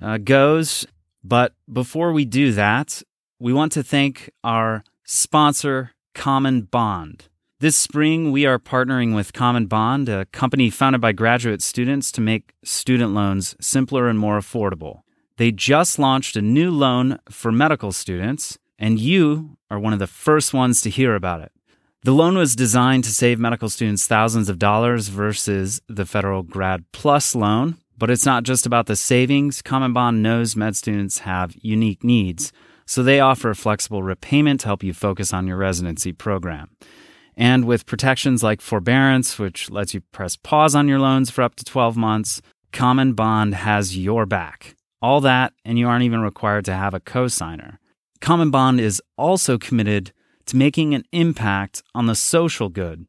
uh, 0.00 0.16
goes. 0.16 0.86
But 1.22 1.52
before 1.70 2.14
we 2.14 2.24
do 2.24 2.52
that, 2.52 3.02
we 3.38 3.52
want 3.52 3.72
to 3.72 3.82
thank 3.82 4.30
our 4.42 4.82
sponsor, 5.04 5.92
CommonBond. 6.18 7.28
This 7.60 7.76
spring, 7.76 8.32
we 8.32 8.44
are 8.44 8.58
partnering 8.58 9.14
with 9.14 9.32
CommonBond, 9.32 10.08
a 10.08 10.26
company 10.26 10.68
founded 10.68 11.00
by 11.00 11.12
graduate 11.12 11.62
students 11.62 12.10
to 12.10 12.20
make 12.20 12.54
student 12.64 13.14
loans 13.14 13.54
simpler 13.60 14.08
and 14.08 14.18
more 14.18 14.36
affordable. 14.36 15.02
They 15.36 15.52
just 15.52 15.96
launched 15.96 16.36
a 16.36 16.42
new 16.42 16.72
loan 16.72 17.20
for 17.30 17.52
medical 17.52 17.92
students, 17.92 18.58
and 18.80 18.98
you 18.98 19.58
are 19.70 19.78
one 19.78 19.92
of 19.92 20.00
the 20.00 20.08
first 20.08 20.52
ones 20.52 20.82
to 20.82 20.90
hear 20.90 21.14
about 21.14 21.40
it. 21.40 21.52
The 22.02 22.10
loan 22.10 22.36
was 22.36 22.56
designed 22.56 23.04
to 23.04 23.14
save 23.14 23.38
medical 23.38 23.68
students 23.68 24.08
thousands 24.08 24.48
of 24.48 24.58
dollars 24.58 25.06
versus 25.06 25.80
the 25.88 26.04
federal 26.04 26.42
Grad 26.42 26.84
Plus 26.90 27.36
loan, 27.36 27.76
but 27.96 28.10
it's 28.10 28.26
not 28.26 28.42
just 28.42 28.66
about 28.66 28.86
the 28.86 28.96
savings. 28.96 29.62
CommonBond 29.62 30.16
knows 30.16 30.56
med 30.56 30.74
students 30.74 31.20
have 31.20 31.54
unique 31.62 32.02
needs, 32.02 32.52
so 32.88 33.02
they 33.02 33.20
offer 33.20 33.50
a 33.50 33.54
flexible 33.54 34.02
repayment 34.02 34.60
to 34.60 34.66
help 34.66 34.82
you 34.82 34.94
focus 34.94 35.34
on 35.34 35.46
your 35.46 35.58
residency 35.58 36.10
program. 36.10 36.70
And 37.36 37.66
with 37.66 37.84
protections 37.84 38.42
like 38.42 38.62
forbearance, 38.62 39.38
which 39.38 39.70
lets 39.70 39.92
you 39.92 40.00
press 40.10 40.36
pause 40.36 40.74
on 40.74 40.88
your 40.88 40.98
loans 40.98 41.30
for 41.30 41.42
up 41.42 41.54
to 41.56 41.64
12 41.64 41.98
months, 41.98 42.40
CommonBond 42.72 43.52
has 43.52 43.98
your 43.98 44.24
back. 44.24 44.74
All 45.02 45.20
that, 45.20 45.52
and 45.66 45.78
you 45.78 45.86
aren't 45.86 46.04
even 46.04 46.22
required 46.22 46.64
to 46.64 46.74
have 46.74 46.94
a 46.94 47.00
cosigner. 47.00 47.76
CommonBond 48.22 48.80
is 48.80 49.02
also 49.18 49.58
committed 49.58 50.12
to 50.46 50.56
making 50.56 50.94
an 50.94 51.04
impact 51.12 51.82
on 51.94 52.06
the 52.06 52.14
social 52.14 52.70
good. 52.70 53.06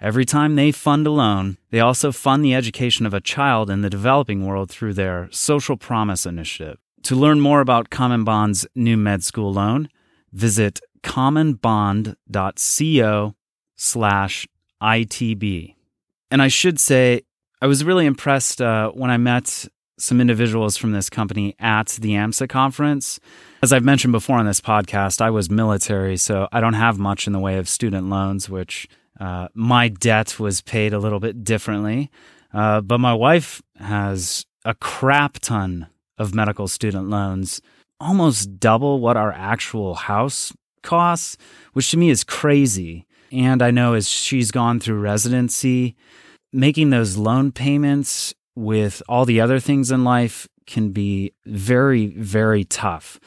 Every 0.00 0.24
time 0.24 0.56
they 0.56 0.72
fund 0.72 1.06
a 1.06 1.10
loan, 1.10 1.56
they 1.70 1.78
also 1.78 2.10
fund 2.10 2.44
the 2.44 2.54
education 2.54 3.06
of 3.06 3.14
a 3.14 3.20
child 3.20 3.70
in 3.70 3.82
the 3.82 3.90
developing 3.90 4.44
world 4.44 4.70
through 4.70 4.94
their 4.94 5.28
Social 5.30 5.76
Promise 5.76 6.26
initiative. 6.26 6.78
To 7.04 7.16
learn 7.16 7.40
more 7.40 7.60
about 7.60 7.90
CommonBond's 7.90 8.66
new 8.74 8.96
med 8.96 9.22
school 9.24 9.52
loan, 9.52 9.88
visit 10.32 10.80
commonbond.co 11.02 13.34
slash 13.76 14.48
ITB. 14.82 15.74
And 16.30 16.42
I 16.42 16.48
should 16.48 16.78
say, 16.78 17.22
I 17.62 17.66
was 17.66 17.84
really 17.84 18.06
impressed 18.06 18.62
uh, 18.62 18.90
when 18.90 19.10
I 19.10 19.16
met 19.16 19.66
some 19.98 20.20
individuals 20.20 20.76
from 20.76 20.92
this 20.92 21.10
company 21.10 21.56
at 21.58 21.88
the 22.00 22.12
AMSA 22.12 22.48
conference. 22.48 23.18
As 23.62 23.72
I've 23.72 23.84
mentioned 23.84 24.12
before 24.12 24.38
on 24.38 24.46
this 24.46 24.60
podcast, 24.60 25.20
I 25.20 25.30
was 25.30 25.50
military, 25.50 26.16
so 26.16 26.48
I 26.52 26.60
don't 26.60 26.74
have 26.74 26.98
much 26.98 27.26
in 27.26 27.32
the 27.32 27.38
way 27.38 27.58
of 27.58 27.68
student 27.68 28.08
loans, 28.08 28.48
which 28.48 28.88
uh, 29.18 29.48
my 29.54 29.88
debt 29.88 30.40
was 30.40 30.62
paid 30.62 30.94
a 30.94 30.98
little 30.98 31.20
bit 31.20 31.44
differently. 31.44 32.10
Uh, 32.52 32.80
but 32.80 32.98
my 32.98 33.12
wife 33.12 33.60
has 33.78 34.46
a 34.64 34.74
crap 34.74 35.38
ton 35.40 35.88
of 36.20 36.34
medical 36.34 36.68
student 36.68 37.08
loans, 37.08 37.62
almost 37.98 38.60
double 38.60 39.00
what 39.00 39.16
our 39.16 39.32
actual 39.32 39.94
house 39.94 40.52
costs, 40.82 41.36
which 41.72 41.90
to 41.90 41.96
me 41.96 42.10
is 42.10 42.22
crazy. 42.24 43.06
And 43.32 43.62
I 43.62 43.70
know 43.70 43.94
as 43.94 44.08
she's 44.08 44.50
gone 44.50 44.80
through 44.80 45.00
residency, 45.00 45.96
making 46.52 46.90
those 46.90 47.16
loan 47.16 47.52
payments 47.52 48.34
with 48.54 49.02
all 49.08 49.24
the 49.24 49.40
other 49.40 49.58
things 49.58 49.90
in 49.90 50.04
life 50.04 50.46
can 50.66 50.90
be 50.90 51.32
very, 51.46 52.08
very 52.08 52.64
tough. 52.64 53.18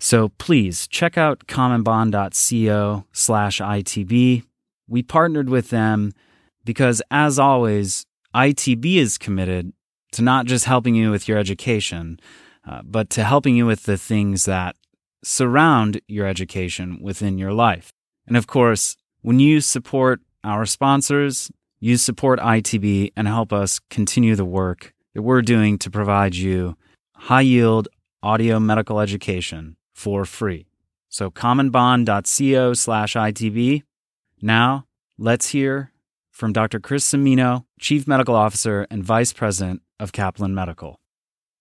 So 0.00 0.30
please 0.30 0.88
check 0.88 1.16
out 1.16 1.46
commonbond.co 1.46 3.04
slash 3.12 3.60
ITB. 3.60 4.42
We 4.88 5.02
partnered 5.02 5.48
with 5.48 5.70
them 5.70 6.12
because, 6.64 7.00
as 7.10 7.38
always, 7.38 8.06
ITB 8.34 8.96
is 8.96 9.18
committed 9.18 9.72
to 10.12 10.22
not 10.22 10.46
just 10.46 10.64
helping 10.64 10.94
you 10.94 11.10
with 11.10 11.28
your 11.28 11.38
education, 11.38 12.20
uh, 12.68 12.82
but 12.84 13.10
to 13.10 13.24
helping 13.24 13.56
you 13.56 13.66
with 13.66 13.84
the 13.84 13.96
things 13.96 14.44
that 14.44 14.76
surround 15.22 16.00
your 16.08 16.26
education 16.26 16.98
within 17.00 17.38
your 17.38 17.52
life. 17.52 17.92
And 18.26 18.36
of 18.36 18.46
course, 18.46 18.96
when 19.22 19.38
you 19.38 19.60
support 19.60 20.20
our 20.44 20.66
sponsors, 20.66 21.50
you 21.78 21.96
support 21.96 22.38
ITB 22.40 23.12
and 23.16 23.26
help 23.26 23.52
us 23.52 23.80
continue 23.90 24.34
the 24.34 24.44
work 24.44 24.92
that 25.14 25.22
we're 25.22 25.42
doing 25.42 25.78
to 25.78 25.90
provide 25.90 26.34
you 26.34 26.76
high 27.14 27.40
yield 27.40 27.88
audio 28.22 28.60
medical 28.60 29.00
education 29.00 29.76
for 29.94 30.24
free. 30.24 30.66
So 31.08 31.30
commonbond.co 31.30 32.74
slash 32.74 33.14
ITB. 33.14 33.82
Now 34.40 34.86
let's 35.18 35.48
hear 35.48 35.92
from 36.30 36.52
Dr. 36.52 36.80
Chris 36.80 37.10
Cimino, 37.10 37.64
Chief 37.78 38.06
Medical 38.06 38.34
Officer 38.34 38.86
and 38.90 39.02
Vice 39.02 39.32
President 39.32 39.82
of 40.00 40.12
Kaplan 40.12 40.54
Medical. 40.54 40.98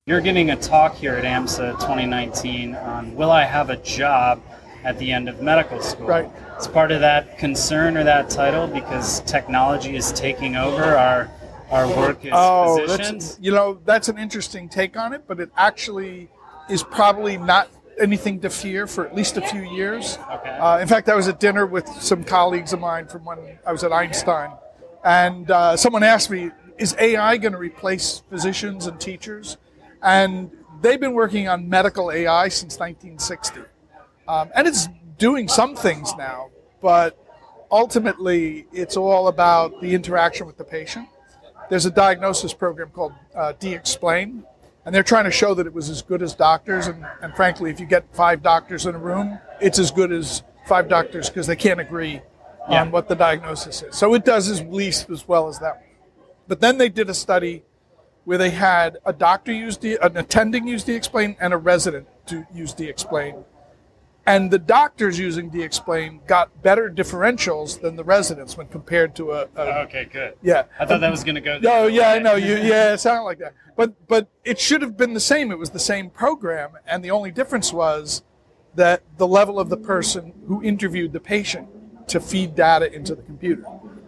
You're 0.08 0.22
giving 0.22 0.50
a 0.50 0.56
talk 0.56 0.96
here 0.96 1.14
at 1.14 1.24
AMSA 1.24 1.74
2019 1.74 2.74
on 2.74 3.14
Will 3.16 3.30
I 3.30 3.44
Have 3.44 3.70
a 3.70 3.76
Job 3.78 4.42
at 4.84 4.98
the 4.98 5.12
End 5.12 5.30
of 5.30 5.42
Medical 5.42 5.82
School? 5.82 6.08
Right. 6.08 6.32
It's 6.56 6.68
part 6.68 6.92
of 6.92 7.02
that 7.02 7.38
concern 7.38 7.96
or 7.98 8.04
that 8.06 8.30
title 8.30 8.66
because 8.66 9.20
technology 9.22 9.96
is 9.96 10.12
taking 10.14 10.56
over 10.56 10.84
our 10.84 11.30
our 11.70 11.88
work 11.88 12.26
as 12.26 12.32
oh, 12.34 12.80
physicians. 12.80 13.36
That's, 13.36 13.40
you 13.40 13.52
know, 13.52 13.80
that's 13.86 14.10
an 14.10 14.18
interesting 14.18 14.68
take 14.68 14.98
on 14.98 15.14
it, 15.14 15.26
but 15.28 15.40
it 15.40 15.52
actually 15.56 16.28
is 16.68 16.82
probably 16.82 17.38
not 17.38 17.70
anything 18.00 18.40
to 18.40 18.50
fear 18.50 18.88
for 18.88 19.06
at 19.06 19.14
least 19.14 19.38
a 19.38 19.42
few 19.42 19.62
years. 19.62 20.18
Okay. 20.32 20.50
Uh, 20.50 20.80
in 20.80 20.88
fact, 20.88 21.10
I 21.10 21.16
was 21.16 21.28
at 21.28 21.40
dinner 21.40 21.68
with 21.68 21.88
some 21.88 22.24
colleagues 22.24 22.74
of 22.74 22.80
mine 22.80 23.08
from 23.08 23.24
when 23.24 23.38
I 23.68 23.72
was 23.72 23.84
at 23.84 23.92
Einstein, 23.92 24.52
and 25.04 25.52
uh, 25.52 25.78
someone 25.78 26.02
asked 26.02 26.32
me, 26.32 26.50
"Is 26.80 26.96
AI 27.00 27.38
going 27.38 27.52
to 27.54 27.58
replace 27.60 28.24
physicians 28.30 28.88
and 28.88 29.00
teachers?" 29.00 29.58
And 30.02 30.50
they've 30.82 31.00
been 31.00 31.14
working 31.14 31.48
on 31.48 31.70
medical 31.70 32.12
AI 32.12 32.48
since 32.48 32.80
1960, 32.80 33.62
um, 34.28 34.50
and 34.56 34.68
it's 34.68 34.88
doing 35.18 35.48
some 35.48 35.76
things 35.76 36.16
now, 36.18 36.50
but 36.82 37.18
ultimately, 37.72 38.66
it's 38.72 38.98
all 38.98 39.28
about 39.28 39.80
the 39.82 39.94
interaction 39.94 40.48
with 40.48 40.58
the 40.58 40.64
patient. 40.64 41.08
There's 41.70 41.86
a 41.86 41.92
diagnosis 41.92 42.54
program 42.54 42.90
called 42.90 43.14
uh, 43.36 43.54
DXplain, 43.60 44.44
and 44.86 44.96
they're 44.96 45.04
trying 45.04 45.26
to 45.26 45.32
show 45.32 45.54
that 45.54 45.68
it 45.68 45.74
was 45.74 45.90
as 45.90 46.02
good 46.02 46.24
as 46.24 46.34
doctors. 46.34 46.88
And, 46.88 47.06
and 47.22 47.36
frankly, 47.36 47.70
if 47.70 47.80
you 47.80 47.86
get 47.86 48.06
five 48.16 48.42
doctors 48.42 48.86
in 48.88 48.96
a 48.96 48.98
room, 48.98 49.38
it's 49.62 49.78
as 49.78 49.92
good 49.92 50.12
as 50.12 50.42
five 50.66 50.88
doctors 50.88 51.30
because 51.30 51.46
they 51.46 51.56
can't 51.56 51.80
agree 51.80 52.22
Yeah. 52.70 52.82
on 52.82 52.92
what 52.92 53.08
the 53.08 53.16
diagnosis 53.16 53.84
is. 53.84 53.96
So 53.96 54.14
it 54.14 54.26
does 54.26 54.60
at 54.60 54.72
least 54.72 55.10
as 55.10 55.28
well 55.28 55.48
as 55.48 55.60
that. 55.60 55.84
But 56.50 56.62
then 56.62 56.80
they 56.80 56.90
did 56.90 57.10
a 57.10 57.14
study 57.14 57.64
where 58.26 58.40
they 58.40 58.50
had 58.50 58.98
a 59.06 59.14
doctor 59.14 59.54
use 59.54 59.78
the, 59.78 60.04
an 60.06 60.18
attending 60.18 60.68
use 60.68 60.84
DXplain, 60.84 61.38
and 61.40 61.54
a 61.54 61.58
resident 61.58 62.08
to 62.26 62.46
use 62.54 62.74
DXplain. 62.74 63.46
And 64.26 64.52
the 64.52 64.60
doctors 64.60 65.18
using 65.18 65.50
DXplain 65.50 66.26
got 66.28 66.62
better 66.62 66.90
differentials 66.90 67.80
than 67.80 67.96
the 67.96 68.04
residents 68.04 68.58
when 68.58 68.68
compared 68.68 69.16
to 69.16 69.32
a, 69.32 69.42
a 69.44 69.48
oh, 69.58 69.82
Okay, 69.84 70.06
good. 70.06 70.34
yeah. 70.42 70.64
I 70.80 70.86
thought 70.86 71.02
that 71.02 71.12
was 71.12 71.24
going 71.24 71.36
to 71.36 71.42
go. 71.42 71.56
Oh, 71.56 71.60
no, 71.60 71.74
other 71.82 71.90
yeah, 71.90 72.10
I 72.12 72.20
know 72.20 72.36
you. 72.36 72.56
Yeah, 72.58 72.94
it 72.94 73.00
sounded 73.00 73.24
like 73.24 73.40
that. 73.40 73.54
But 73.76 74.08
but 74.08 74.28
it 74.44 74.60
should 74.60 74.82
have 74.82 74.98
been 74.98 75.14
the 75.14 75.20
same. 75.20 75.52
It 75.52 75.58
was 75.58 75.70
the 75.70 75.80
same 75.80 76.10
program, 76.10 76.72
and 76.86 77.04
the 77.04 77.12
only 77.12 77.32
difference 77.32 77.72
was 77.72 78.24
that 78.76 79.04
the 79.18 79.28
level 79.28 79.60
of 79.60 79.70
the 79.70 79.78
person 79.78 80.34
who 80.48 80.62
interviewed 80.64 81.14
the 81.14 81.20
patient 81.20 81.68
to 82.10 82.20
feed 82.20 82.56
data 82.56 82.92
into 82.94 83.16
the 83.16 83.22
computer. 83.22 83.64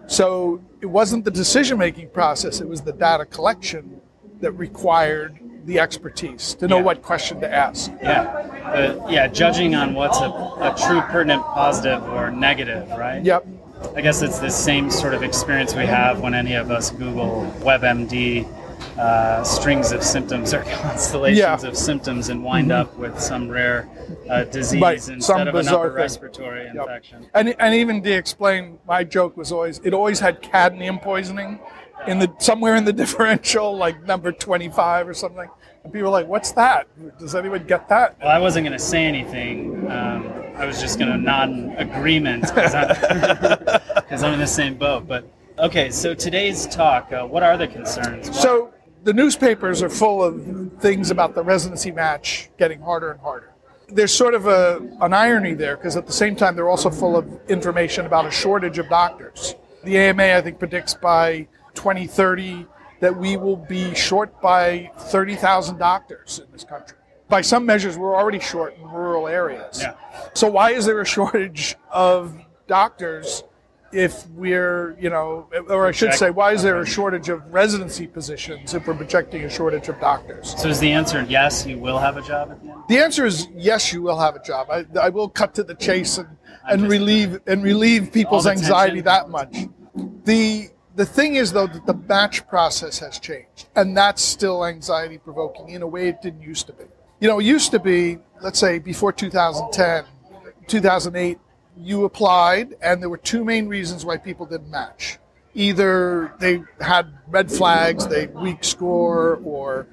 So 0.08 0.62
it 0.82 0.88
wasn't 0.88 1.26
the 1.26 1.32
decision 1.32 1.78
making 1.78 2.10
process; 2.10 2.62
it 2.62 2.68
was 2.68 2.82
the 2.82 2.94
data 2.94 3.26
collection 3.26 4.02
that 4.42 4.52
required 4.54 5.40
the 5.66 5.80
expertise 5.80 6.56
to 6.56 6.68
know 6.68 6.78
Yeah. 6.78 6.84
what 6.84 7.02
question 7.04 7.40
to 7.42 7.54
ask. 7.54 7.92
Yeah, 8.02 8.48
but 8.74 9.12
yeah, 9.12 9.28
judging 9.28 9.76
on 9.76 9.94
what's 9.94 10.20
a, 10.20 10.26
a 10.26 10.76
true 10.88 11.02
pertinent 11.02 11.44
positive 11.44 12.04
or 12.10 12.32
negative, 12.32 12.90
right? 12.90 13.24
Yep. 13.24 13.46
I 13.96 14.02
guess 14.02 14.22
it's 14.22 14.40
the 14.40 14.50
same 14.50 14.90
sort 14.92 15.14
of 15.14 15.24
experience 15.24 15.76
we 15.76 15.86
have 15.86 16.20
when 16.22 16.34
any 16.34 16.54
of 16.54 16.70
us 16.72 16.92
Google 16.92 17.52
WebMD 17.62 18.48
uh, 18.98 19.44
strings 19.44 19.92
of 19.92 20.04
symptoms 20.04 20.54
or 20.54 20.64
constellations 20.82 21.40
Yeah. 21.40 21.68
of 21.70 21.78
symptoms 21.78 22.30
and 22.30 22.44
wind 22.44 22.72
up 22.72 22.96
with 22.98 23.20
some 23.20 23.50
rare 23.50 23.90
uh, 24.30 24.44
disease 24.46 24.82
Right, 24.82 24.96
instead 24.96 25.22
some 25.24 25.48
of 25.48 25.56
an 25.56 25.68
upper 25.68 25.88
thing. 25.90 25.96
respiratory 25.96 26.66
Yep. 26.66 26.76
infection. 26.76 27.28
And 27.34 27.56
and 27.60 27.74
even 27.76 28.02
DXplain, 28.02 28.78
my 28.88 29.04
joke 29.04 29.38
was 29.38 29.52
always 29.52 29.80
it 29.84 29.94
always 29.94 30.20
had 30.20 30.42
cadmium 30.42 31.00
poisoning 31.00 31.60
in 32.08 32.20
the 32.20 32.32
somewhere 32.40 32.76
in 32.76 32.86
the 32.86 32.94
differential, 33.04 33.76
like 33.76 34.04
number 34.06 34.32
twenty 34.32 34.70
five 34.70 35.08
or 35.08 35.14
something. 35.14 35.48
And 35.84 35.92
people 35.92 36.10
were 36.12 36.20
like, 36.20 36.28
"What's 36.28 36.52
that? 36.54 36.88
Does 37.20 37.34
anyone 37.34 37.64
get 37.66 37.90
that?" 37.90 38.16
Well, 38.22 38.30
I 38.30 38.38
wasn't 38.40 38.66
going 38.68 38.78
to 38.78 38.84
say 38.84 39.06
anything. 39.06 39.90
Um, 39.90 40.32
I 40.56 40.66
was 40.66 40.80
just 40.80 41.00
going 41.00 41.12
to 41.12 41.18
nod 41.18 41.50
in 41.50 41.72
agreement 41.78 42.44
because 42.44 42.76
I'm, 44.24 44.34
in 44.34 44.40
the 44.40 44.46
same 44.48 44.76
boat. 44.76 45.08
But 45.08 45.26
okay, 45.60 45.90
so 45.90 46.14
today's 46.14 46.68
talk, 46.68 47.12
uh, 47.12 47.26
what 47.26 47.44
are 47.44 47.58
the 47.58 47.68
concerns? 47.68 48.40
So 48.40 48.74
the 49.04 49.14
newspapers 49.14 49.82
are 49.82 49.90
full 49.90 50.24
of 50.24 50.72
things 50.80 51.12
about 51.12 51.36
the 51.36 51.44
residency 51.44 51.92
match 51.92 52.50
getting 52.58 52.82
harder 52.82 53.12
and 53.12 53.20
harder. 53.20 53.54
There's 53.88 54.14
sort 54.14 54.34
of 54.34 54.48
a, 54.48 54.78
an 55.02 55.14
irony 55.14 55.54
there 55.54 55.76
because 55.76 55.98
at 55.98 56.08
the 56.08 56.14
same 56.14 56.36
time 56.36 56.56
they're 56.56 56.70
also 56.70 56.90
full 56.90 57.18
of 57.18 57.28
information 57.50 58.06
about 58.06 58.26
a 58.26 58.32
shortage 58.32 58.78
of 58.78 58.88
doctors. 58.90 59.56
The 59.84 59.98
AMA, 59.98 60.24
I 60.24 60.42
think, 60.42 60.60
predicts 60.60 60.94
by 60.94 61.48
2030 61.74 62.68
that 63.00 63.18
we 63.18 63.36
will 63.36 63.58
be 63.58 63.94
short 63.96 64.40
by 64.42 64.92
30,000 64.98 65.78
doctors 65.78 66.40
in 66.40 66.52
this 66.52 66.64
country. 66.64 66.98
By 67.28 67.42
some 67.42 67.66
measures, 67.66 67.98
we're 67.98 68.16
already 68.16 68.40
short 68.40 68.78
in 68.78 68.84
rural 68.84 69.28
areas. 69.28 69.82
Yeah. 69.82 69.96
So 70.34 70.48
why 70.48 70.72
is 70.72 70.86
there 70.86 71.02
a 71.02 71.06
shortage 71.06 71.76
of 71.90 72.38
doctors 72.68 73.44
if 73.94 74.28
we're, 74.30 74.98
you 75.00 75.10
know, 75.10 75.48
or 75.70 75.88
I 75.88 75.92
should 75.92 76.14
say, 76.14 76.30
why 76.30 76.54
is 76.54 76.64
there 76.64 76.80
a 76.80 76.86
shortage 76.86 77.30
of 77.30 77.54
residency 77.54 78.08
positions 78.08 78.74
if 78.74 78.88
we're 78.88 78.96
projecting 78.96 79.44
a 79.44 79.50
shortage 79.50 79.90
of 79.90 80.00
doctors? 80.00 80.60
So 80.60 80.70
is 80.70 80.80
the 80.80 80.92
answer 80.92 81.26
yes, 81.28 81.66
you 81.66 81.78
will 81.78 82.00
have 82.00 82.18
a 82.18 82.22
job 82.22 82.52
at 82.52 82.62
the 82.62 82.70
end? 82.70 82.84
The 82.88 82.98
answer 82.98 83.26
is 83.26 83.48
yes, 83.56 83.92
you 83.94 84.02
will 84.02 84.20
have 84.20 84.36
a 84.36 84.44
job. 84.44 84.68
I, 84.70 84.86
I 85.00 85.10
will 85.10 85.30
cut 85.30 85.54
to 85.56 85.64
the 85.64 85.76
chase 85.76 86.18
and, 86.18 86.30
and 86.70 86.88
relieve 86.88 87.40
and 87.48 87.64
relieve 87.64 88.12
people's 88.12 88.48
anxiety 88.48 89.02
that 89.02 89.30
much. 89.30 89.56
The 90.24 90.70
the 90.96 91.06
thing 91.06 91.36
is 91.36 91.52
though 91.52 91.68
that 91.68 91.86
the 91.86 91.94
match 91.94 92.48
process 92.48 93.00
has 93.00 93.20
changed, 93.20 93.70
and 93.76 93.96
that's 93.96 94.22
still 94.22 94.66
anxiety 94.66 95.18
provoking 95.18 95.70
in 95.70 95.82
a 95.82 95.88
way 95.88 96.08
it 96.10 96.22
didn't 96.22 96.42
used 96.42 96.68
to 96.68 96.74
be. 96.74 96.86
You 97.20 97.28
know, 97.28 97.40
it 97.40 97.46
used 97.46 97.72
to 97.72 97.80
be, 97.80 98.18
let's 98.42 98.60
say 98.60 98.80
before 98.80 99.12
2010, 99.14 100.06
2008, 100.68 101.38
you 101.78 102.06
applied, 102.06 102.76
and 102.82 103.02
there 103.02 103.10
were 103.10 103.18
two 103.18 103.44
main 103.44 103.68
reasons 103.68 104.06
why 104.06 104.18
people 104.18 104.46
didn't 104.46 104.70
match. 104.70 105.18
Either 105.54 106.34
they 106.40 106.64
had 106.80 107.14
red 107.28 107.52
flags, 107.52 108.08
they 108.08 108.28
weak 108.28 108.64
score, 108.64 109.42
or 109.44 109.88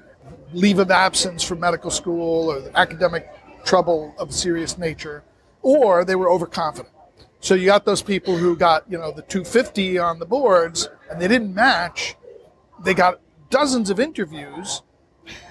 leave 0.53 0.79
of 0.79 0.91
absence 0.91 1.43
from 1.43 1.59
medical 1.59 1.91
school, 1.91 2.51
or 2.51 2.71
academic 2.75 3.29
trouble 3.65 4.15
of 4.17 4.33
serious 4.33 4.77
nature, 4.77 5.23
or 5.61 6.05
they 6.05 6.15
were 6.15 6.29
overconfident. 6.29 6.93
So 7.41 7.55
you 7.55 7.65
got 7.65 7.85
those 7.85 8.01
people 8.01 8.35
who 8.35 8.55
got, 8.55 8.83
you 8.89 8.97
know, 8.97 9.11
the 9.11 9.21
250 9.21 9.97
on 9.97 10.19
the 10.19 10.25
boards 10.25 10.89
and 11.09 11.21
they 11.21 11.27
didn't 11.27 11.53
match. 11.53 12.15
They 12.83 12.93
got 12.93 13.21
dozens 13.49 13.89
of 13.89 13.99
interviews 13.99 14.81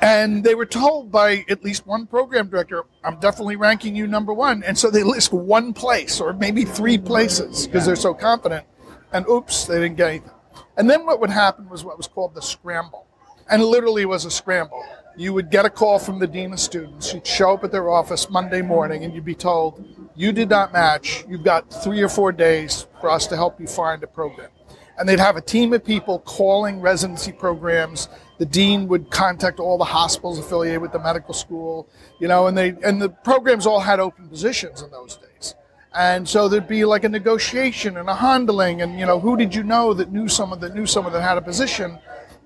and 0.00 0.44
they 0.44 0.54
were 0.54 0.66
told 0.66 1.10
by 1.10 1.44
at 1.48 1.64
least 1.64 1.86
one 1.86 2.06
program 2.06 2.48
director, 2.48 2.84
I'm 3.04 3.18
definitely 3.20 3.56
ranking 3.56 3.96
you 3.96 4.06
number 4.06 4.32
one. 4.32 4.62
And 4.62 4.78
so 4.78 4.90
they 4.90 5.02
list 5.02 5.32
one 5.32 5.72
place 5.72 6.20
or 6.20 6.32
maybe 6.32 6.64
three 6.64 6.98
places 6.98 7.66
because 7.66 7.86
they're 7.86 7.96
so 7.96 8.14
confident. 8.14 8.66
And 9.12 9.26
oops, 9.28 9.64
they 9.64 9.80
didn't 9.80 9.96
get 9.96 10.08
anything. 10.08 10.30
And 10.76 10.88
then 10.88 11.04
what 11.04 11.20
would 11.20 11.30
happen 11.30 11.68
was 11.68 11.84
what 11.84 11.96
was 11.96 12.06
called 12.06 12.34
the 12.34 12.42
scramble. 12.42 13.06
And 13.50 13.64
literally 13.64 14.04
was 14.04 14.24
a 14.24 14.30
scramble. 14.30 14.84
You 15.16 15.32
would 15.32 15.50
get 15.50 15.64
a 15.64 15.70
call 15.70 15.98
from 15.98 16.20
the 16.20 16.26
dean 16.26 16.52
of 16.52 16.60
students. 16.60 17.12
You'd 17.12 17.26
show 17.26 17.54
up 17.54 17.64
at 17.64 17.72
their 17.72 17.90
office 17.90 18.30
Monday 18.30 18.62
morning 18.62 19.04
and 19.04 19.12
you'd 19.12 19.24
be 19.24 19.34
told, 19.34 19.84
you 20.14 20.32
did 20.32 20.50
not 20.50 20.72
match. 20.72 21.24
You've 21.28 21.42
got 21.42 21.72
three 21.82 22.00
or 22.02 22.08
four 22.08 22.30
days 22.30 22.86
for 23.00 23.10
us 23.10 23.26
to 23.28 23.36
help 23.36 23.60
you 23.60 23.66
find 23.66 24.02
a 24.04 24.06
program. 24.06 24.50
And 24.98 25.08
they'd 25.08 25.18
have 25.18 25.36
a 25.36 25.40
team 25.40 25.72
of 25.72 25.84
people 25.84 26.20
calling 26.20 26.80
residency 26.80 27.32
programs 27.32 28.08
the 28.38 28.46
dean 28.46 28.88
would 28.88 29.10
contact 29.10 29.58
all 29.58 29.76
the 29.78 29.84
hospitals 29.84 30.38
affiliated 30.38 30.80
with 30.80 30.92
the 30.92 30.98
medical 30.98 31.34
school, 31.34 31.88
you 32.20 32.28
know, 32.28 32.46
and 32.46 32.56
they 32.56 32.74
and 32.84 33.02
the 33.02 33.08
programs 33.08 33.66
all 33.66 33.80
had 33.80 34.00
open 34.00 34.28
positions 34.28 34.82
in 34.82 34.90
those 34.90 35.16
days. 35.16 35.54
And 35.94 36.28
so 36.28 36.48
there'd 36.48 36.68
be 36.68 36.84
like 36.84 37.04
a 37.04 37.08
negotiation 37.08 37.96
and 37.96 38.08
a 38.08 38.14
handling, 38.14 38.82
and 38.82 38.98
you 38.98 39.06
know, 39.06 39.18
who 39.18 39.36
did 39.36 39.54
you 39.54 39.64
know 39.64 39.92
that 39.94 40.12
knew 40.12 40.28
someone 40.28 40.60
that 40.60 40.74
knew 40.74 40.86
someone 40.86 41.12
that 41.12 41.22
had 41.22 41.38
a 41.38 41.42
position? 41.42 41.98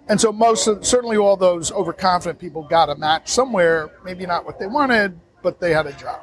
And 0.08 0.20
so 0.20 0.32
most 0.32 0.66
of, 0.66 0.84
certainly 0.84 1.16
all 1.16 1.36
those 1.36 1.70
overconfident 1.70 2.38
people 2.38 2.62
got 2.62 2.88
a 2.88 2.94
match 2.96 3.28
somewhere, 3.28 3.90
maybe 4.04 4.26
not 4.26 4.44
what 4.44 4.58
they 4.58 4.66
wanted, 4.66 5.18
but 5.42 5.60
they 5.60 5.72
had 5.72 5.86
a 5.86 5.92
job. 5.92 6.20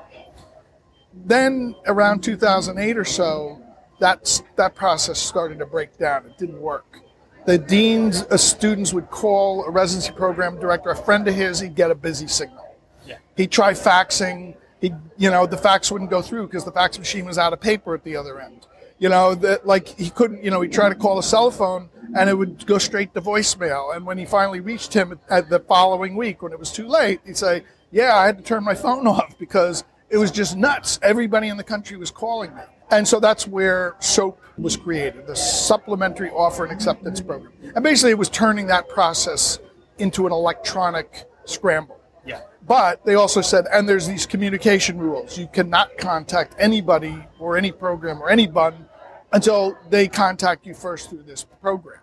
Then 1.13 1.75
around 1.85 2.23
2008 2.23 2.97
or 2.97 3.05
so, 3.05 3.61
that 3.99 4.41
that 4.55 4.75
process 4.75 5.19
started 5.19 5.59
to 5.59 5.65
break 5.65 5.97
down. 5.97 6.25
It 6.25 6.37
didn't 6.37 6.59
work 6.59 6.99
the 7.45 7.57
deans 7.57 8.23
of 8.23 8.39
students 8.39 8.93
would 8.93 9.09
call 9.09 9.63
a 9.65 9.71
residency 9.71 10.11
program 10.11 10.59
director, 10.59 10.89
a 10.89 10.95
friend 10.95 11.27
of 11.27 11.35
his, 11.35 11.59
he'd 11.59 11.75
get 11.75 11.91
a 11.91 11.95
busy 11.95 12.27
signal. 12.27 12.75
Yeah. 13.05 13.17
He'd 13.37 13.51
try 13.51 13.73
faxing. 13.73 14.55
He, 14.81 14.93
you 15.17 15.29
know, 15.29 15.45
the 15.45 15.57
fax 15.57 15.91
wouldn't 15.91 16.09
go 16.09 16.21
through 16.21 16.47
because 16.47 16.63
the 16.63 16.71
fax 16.71 16.97
machine 16.99 17.25
was 17.25 17.37
out 17.37 17.53
of 17.53 17.59
paper 17.59 17.93
at 17.93 18.03
the 18.03 18.15
other 18.15 18.39
end. 18.39 18.67
You 18.97 19.09
know, 19.09 19.33
that 19.35 19.65
like 19.65 19.87
he 19.87 20.09
couldn't, 20.09 20.43
you 20.43 20.51
know, 20.51 20.61
he'd 20.61 20.73
try 20.73 20.89
to 20.89 20.95
call 20.95 21.19
a 21.19 21.23
cell 21.23 21.51
phone 21.51 21.89
and 22.15 22.29
it 22.29 22.33
would 22.33 22.65
go 22.65 22.77
straight 22.77 23.13
to 23.13 23.21
voicemail. 23.21 23.95
And 23.95 24.05
when 24.05 24.17
he 24.17 24.25
finally 24.25 24.59
reached 24.59 24.93
him 24.93 25.19
at 25.29 25.49
the 25.49 25.59
following 25.59 26.15
week, 26.15 26.41
when 26.41 26.51
it 26.51 26.59
was 26.59 26.71
too 26.71 26.87
late, 26.87 27.21
he'd 27.25 27.37
say, 27.37 27.63
"Yeah, 27.91 28.15
I 28.15 28.25
had 28.25 28.37
to 28.37 28.43
turn 28.43 28.63
my 28.63 28.75
phone 28.75 29.07
off 29.15 29.37
because 29.37 29.83
it 30.09 30.17
was 30.17 30.31
just 30.31 30.57
nuts. 30.57 30.99
Everybody 31.01 31.47
in 31.47 31.57
the 31.57 31.63
country 31.63 31.97
was 31.97 32.11
calling 32.11 32.53
me." 32.55 32.63
And 32.91 33.07
so 33.07 33.19
that's 33.19 33.47
where 33.47 33.95
SOAP 33.99 34.39
was 34.57 34.75
created, 34.75 35.27
the 35.27 35.35
Supplementary 35.35 36.29
Offer 36.31 36.63
and 36.63 36.73
Acceptance 36.73 37.21
Program. 37.21 37.53
And 37.75 37.83
basically, 37.83 38.11
it 38.11 38.17
was 38.17 38.29
turning 38.29 38.67
that 38.67 38.89
process 38.89 39.59
into 39.99 40.25
an 40.25 40.31
electronic 40.33 41.25
scramble. 41.45 41.99
Yeah. 42.25 42.41
But 42.67 43.05
they 43.05 43.15
also 43.15 43.41
said, 43.41 43.65
and 43.71 43.87
there's 43.87 44.07
these 44.07 44.25
communication 44.25 44.97
rules. 44.97 45.37
You 45.37 45.47
cannot 45.47 45.97
contact 45.97 46.55
anybody 46.59 47.15
or 47.39 47.57
any 47.57 47.71
program 47.71 48.21
or 48.21 48.29
any 48.29 48.47
bun 48.47 48.85
until 49.31 49.77
they 49.89 50.07
contact 50.07 50.65
you 50.65 50.73
first 50.73 51.09
through 51.09 51.23
this 51.23 51.43
program. 51.43 52.01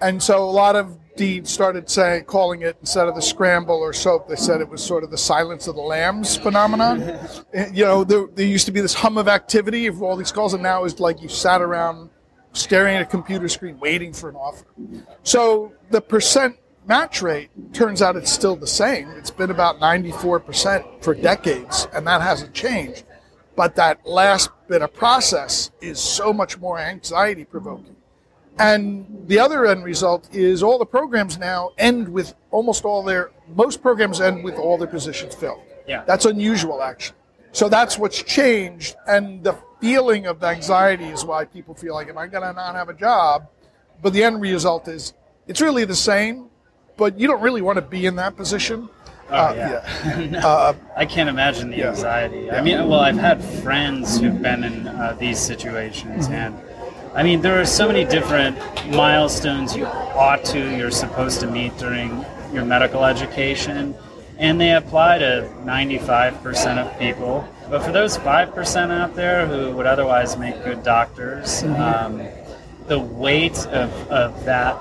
And 0.00 0.22
so 0.22 0.42
a 0.42 0.50
lot 0.50 0.76
of 0.76 0.98
deans 1.20 1.50
started 1.50 1.86
saying, 1.90 2.24
calling 2.24 2.62
it 2.62 2.78
instead 2.80 3.06
of 3.06 3.14
the 3.14 3.20
scramble 3.20 3.76
or 3.76 3.92
soap, 3.92 4.26
they 4.26 4.36
said 4.36 4.62
it 4.62 4.68
was 4.70 4.82
sort 4.82 5.04
of 5.04 5.10
the 5.10 5.18
silence 5.18 5.66
of 5.66 5.74
the 5.74 5.82
lambs 5.82 6.34
phenomenon. 6.34 6.98
you 7.74 7.84
know, 7.84 8.04
there, 8.04 8.26
there, 8.34 8.46
used 8.46 8.64
to 8.64 8.72
be 8.72 8.80
this 8.80 8.94
hum 8.94 9.18
of 9.18 9.28
activity 9.28 9.86
of 9.86 10.02
all 10.02 10.16
these 10.16 10.32
calls, 10.32 10.54
and 10.54 10.62
now 10.62 10.84
it's 10.84 10.98
like 10.98 11.20
you 11.20 11.28
sat 11.28 11.60
around 11.60 12.08
staring 12.54 12.96
at 12.96 13.02
a 13.02 13.04
computer 13.04 13.48
screen 13.48 13.78
waiting 13.80 14.14
for 14.14 14.30
an 14.30 14.36
offer. 14.36 14.64
So 15.22 15.74
the 15.90 16.00
percent 16.00 16.56
match 16.86 17.20
rate 17.20 17.50
turns 17.74 18.00
out 18.00 18.16
it's 18.16 18.32
still 18.32 18.56
the 18.56 18.66
same. 18.66 19.10
It's 19.10 19.30
been 19.30 19.50
about 19.50 19.78
94% 19.78 21.04
for 21.04 21.14
decades, 21.14 21.86
and 21.92 22.06
that 22.06 22.22
hasn't 22.22 22.54
changed. 22.54 23.04
But 23.56 23.76
that 23.76 24.06
last 24.06 24.48
bit 24.68 24.80
of 24.80 24.94
process 24.94 25.70
is 25.82 26.00
so 26.00 26.32
much 26.32 26.56
more 26.56 26.78
anxiety 26.78 27.44
provoking. 27.44 27.96
And 28.58 29.24
the 29.26 29.38
other 29.38 29.66
end 29.66 29.84
result 29.84 30.28
is 30.34 30.62
all 30.62 30.78
the 30.78 30.86
programs 30.86 31.38
now 31.38 31.70
end 31.78 32.08
with 32.08 32.34
almost 32.50 32.84
all 32.84 33.02
their, 33.02 33.30
most 33.54 33.80
programs 33.80 34.20
end 34.20 34.44
with 34.44 34.56
all 34.56 34.76
their 34.76 34.88
positions 34.88 35.34
filled. 35.34 35.62
Yeah. 35.86 36.04
That's 36.06 36.26
unusual, 36.26 36.82
actually. 36.82 37.16
So 37.52 37.68
that's 37.68 37.98
what's 37.98 38.22
changed. 38.22 38.96
And 39.06 39.42
the 39.42 39.56
feeling 39.80 40.26
of 40.26 40.42
anxiety 40.44 41.06
is 41.06 41.24
why 41.24 41.44
people 41.44 41.74
feel 41.74 41.94
like, 41.94 42.08
am 42.08 42.18
I 42.18 42.26
going 42.26 42.42
to 42.42 42.52
not 42.52 42.74
have 42.74 42.88
a 42.88 42.94
job? 42.94 43.48
But 44.02 44.12
the 44.12 44.22
end 44.22 44.40
result 44.40 44.88
is 44.88 45.14
it's 45.46 45.60
really 45.60 45.84
the 45.84 45.96
same, 45.96 46.48
but 46.96 47.18
you 47.18 47.26
don't 47.26 47.42
really 47.42 47.62
want 47.62 47.76
to 47.76 47.82
be 47.82 48.06
in 48.06 48.16
that 48.16 48.36
position. 48.36 48.88
Oh, 49.30 49.34
uh, 49.36 49.54
yeah. 49.56 50.18
yeah. 50.18 50.26
no, 50.30 50.38
uh, 50.40 50.74
I 50.96 51.06
can't 51.06 51.28
imagine 51.28 51.70
the 51.70 51.78
yeah. 51.78 51.90
anxiety. 51.90 52.50
I 52.50 52.60
mean, 52.60 52.88
well, 52.88 53.00
I've 53.00 53.18
had 53.18 53.42
friends 53.42 54.18
who've 54.18 54.40
been 54.40 54.64
in 54.64 54.86
uh, 54.86 55.16
these 55.18 55.38
situations, 55.38 56.26
mm-hmm. 56.26 56.34
and 56.34 56.69
I 57.12 57.24
mean, 57.24 57.40
there 57.40 57.60
are 57.60 57.66
so 57.66 57.88
many 57.88 58.04
different 58.04 58.56
milestones 58.94 59.76
you 59.76 59.84
ought 59.84 60.44
to, 60.46 60.76
you're 60.76 60.92
supposed 60.92 61.40
to 61.40 61.50
meet 61.50 61.76
during 61.76 62.24
your 62.52 62.64
medical 62.64 63.04
education, 63.04 63.96
and 64.38 64.60
they 64.60 64.74
apply 64.74 65.18
to 65.18 65.50
95% 65.64 66.78
of 66.78 66.98
people. 67.00 67.46
But 67.68 67.82
for 67.82 67.90
those 67.90 68.16
5% 68.16 68.90
out 68.92 69.16
there 69.16 69.44
who 69.46 69.74
would 69.76 69.86
otherwise 69.86 70.36
make 70.36 70.62
good 70.62 70.84
doctors, 70.84 71.64
mm-hmm. 71.64 71.82
um, 71.82 72.28
the 72.86 73.00
weight 73.00 73.58
of, 73.66 73.92
of 74.08 74.44
that, 74.44 74.76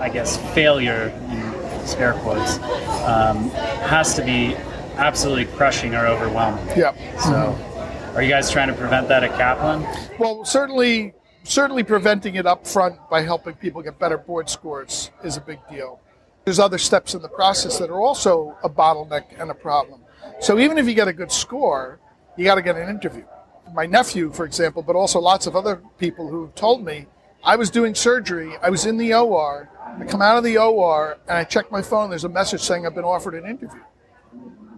I 0.00 0.10
guess, 0.10 0.36
failure, 0.52 1.08
in 1.30 1.86
scare 1.86 2.12
quotes, 2.12 2.58
um, 3.04 3.48
has 3.88 4.14
to 4.16 4.24
be 4.24 4.54
absolutely 4.96 5.46
crushing 5.56 5.94
or 5.94 6.06
overwhelming. 6.06 6.66
Yeah. 6.76 6.92
So, 7.20 7.30
mm-hmm. 7.30 8.16
are 8.16 8.22
you 8.22 8.28
guys 8.28 8.50
trying 8.50 8.68
to 8.68 8.74
prevent 8.74 9.08
that 9.08 9.24
at 9.24 9.36
Kaplan? 9.38 9.86
Well, 10.18 10.44
certainly 10.44 11.14
certainly 11.44 11.84
preventing 11.84 12.34
it 12.34 12.46
up 12.46 12.66
front 12.66 12.98
by 13.08 13.22
helping 13.22 13.54
people 13.54 13.82
get 13.82 13.98
better 13.98 14.18
board 14.18 14.50
scores 14.50 15.10
is 15.22 15.36
a 15.36 15.40
big 15.40 15.60
deal. 15.70 16.00
There's 16.44 16.58
other 16.58 16.78
steps 16.78 17.14
in 17.14 17.22
the 17.22 17.28
process 17.28 17.78
that 17.78 17.90
are 17.90 18.00
also 18.00 18.56
a 18.64 18.68
bottleneck 18.68 19.40
and 19.40 19.50
a 19.50 19.54
problem. 19.54 20.00
So 20.40 20.58
even 20.58 20.78
if 20.78 20.86
you 20.86 20.94
get 20.94 21.08
a 21.08 21.12
good 21.12 21.30
score, 21.30 22.00
you 22.36 22.44
got 22.44 22.56
to 22.56 22.62
get 22.62 22.76
an 22.76 22.88
interview. 22.88 23.24
My 23.72 23.86
nephew, 23.86 24.32
for 24.32 24.44
example, 24.44 24.82
but 24.82 24.96
also 24.96 25.20
lots 25.20 25.46
of 25.46 25.56
other 25.56 25.80
people 25.98 26.28
who 26.28 26.42
have 26.42 26.54
told 26.54 26.84
me, 26.84 27.06
I 27.42 27.56
was 27.56 27.70
doing 27.70 27.94
surgery, 27.94 28.56
I 28.62 28.70
was 28.70 28.86
in 28.86 28.96
the 28.96 29.14
OR, 29.14 29.68
I 30.00 30.04
come 30.04 30.22
out 30.22 30.38
of 30.38 30.44
the 30.44 30.58
OR 30.58 31.18
and 31.28 31.38
I 31.38 31.44
check 31.44 31.70
my 31.70 31.82
phone, 31.82 32.08
there's 32.10 32.24
a 32.24 32.28
message 32.28 32.62
saying 32.62 32.86
I've 32.86 32.94
been 32.94 33.04
offered 33.04 33.34
an 33.34 33.44
interview. 33.44 33.82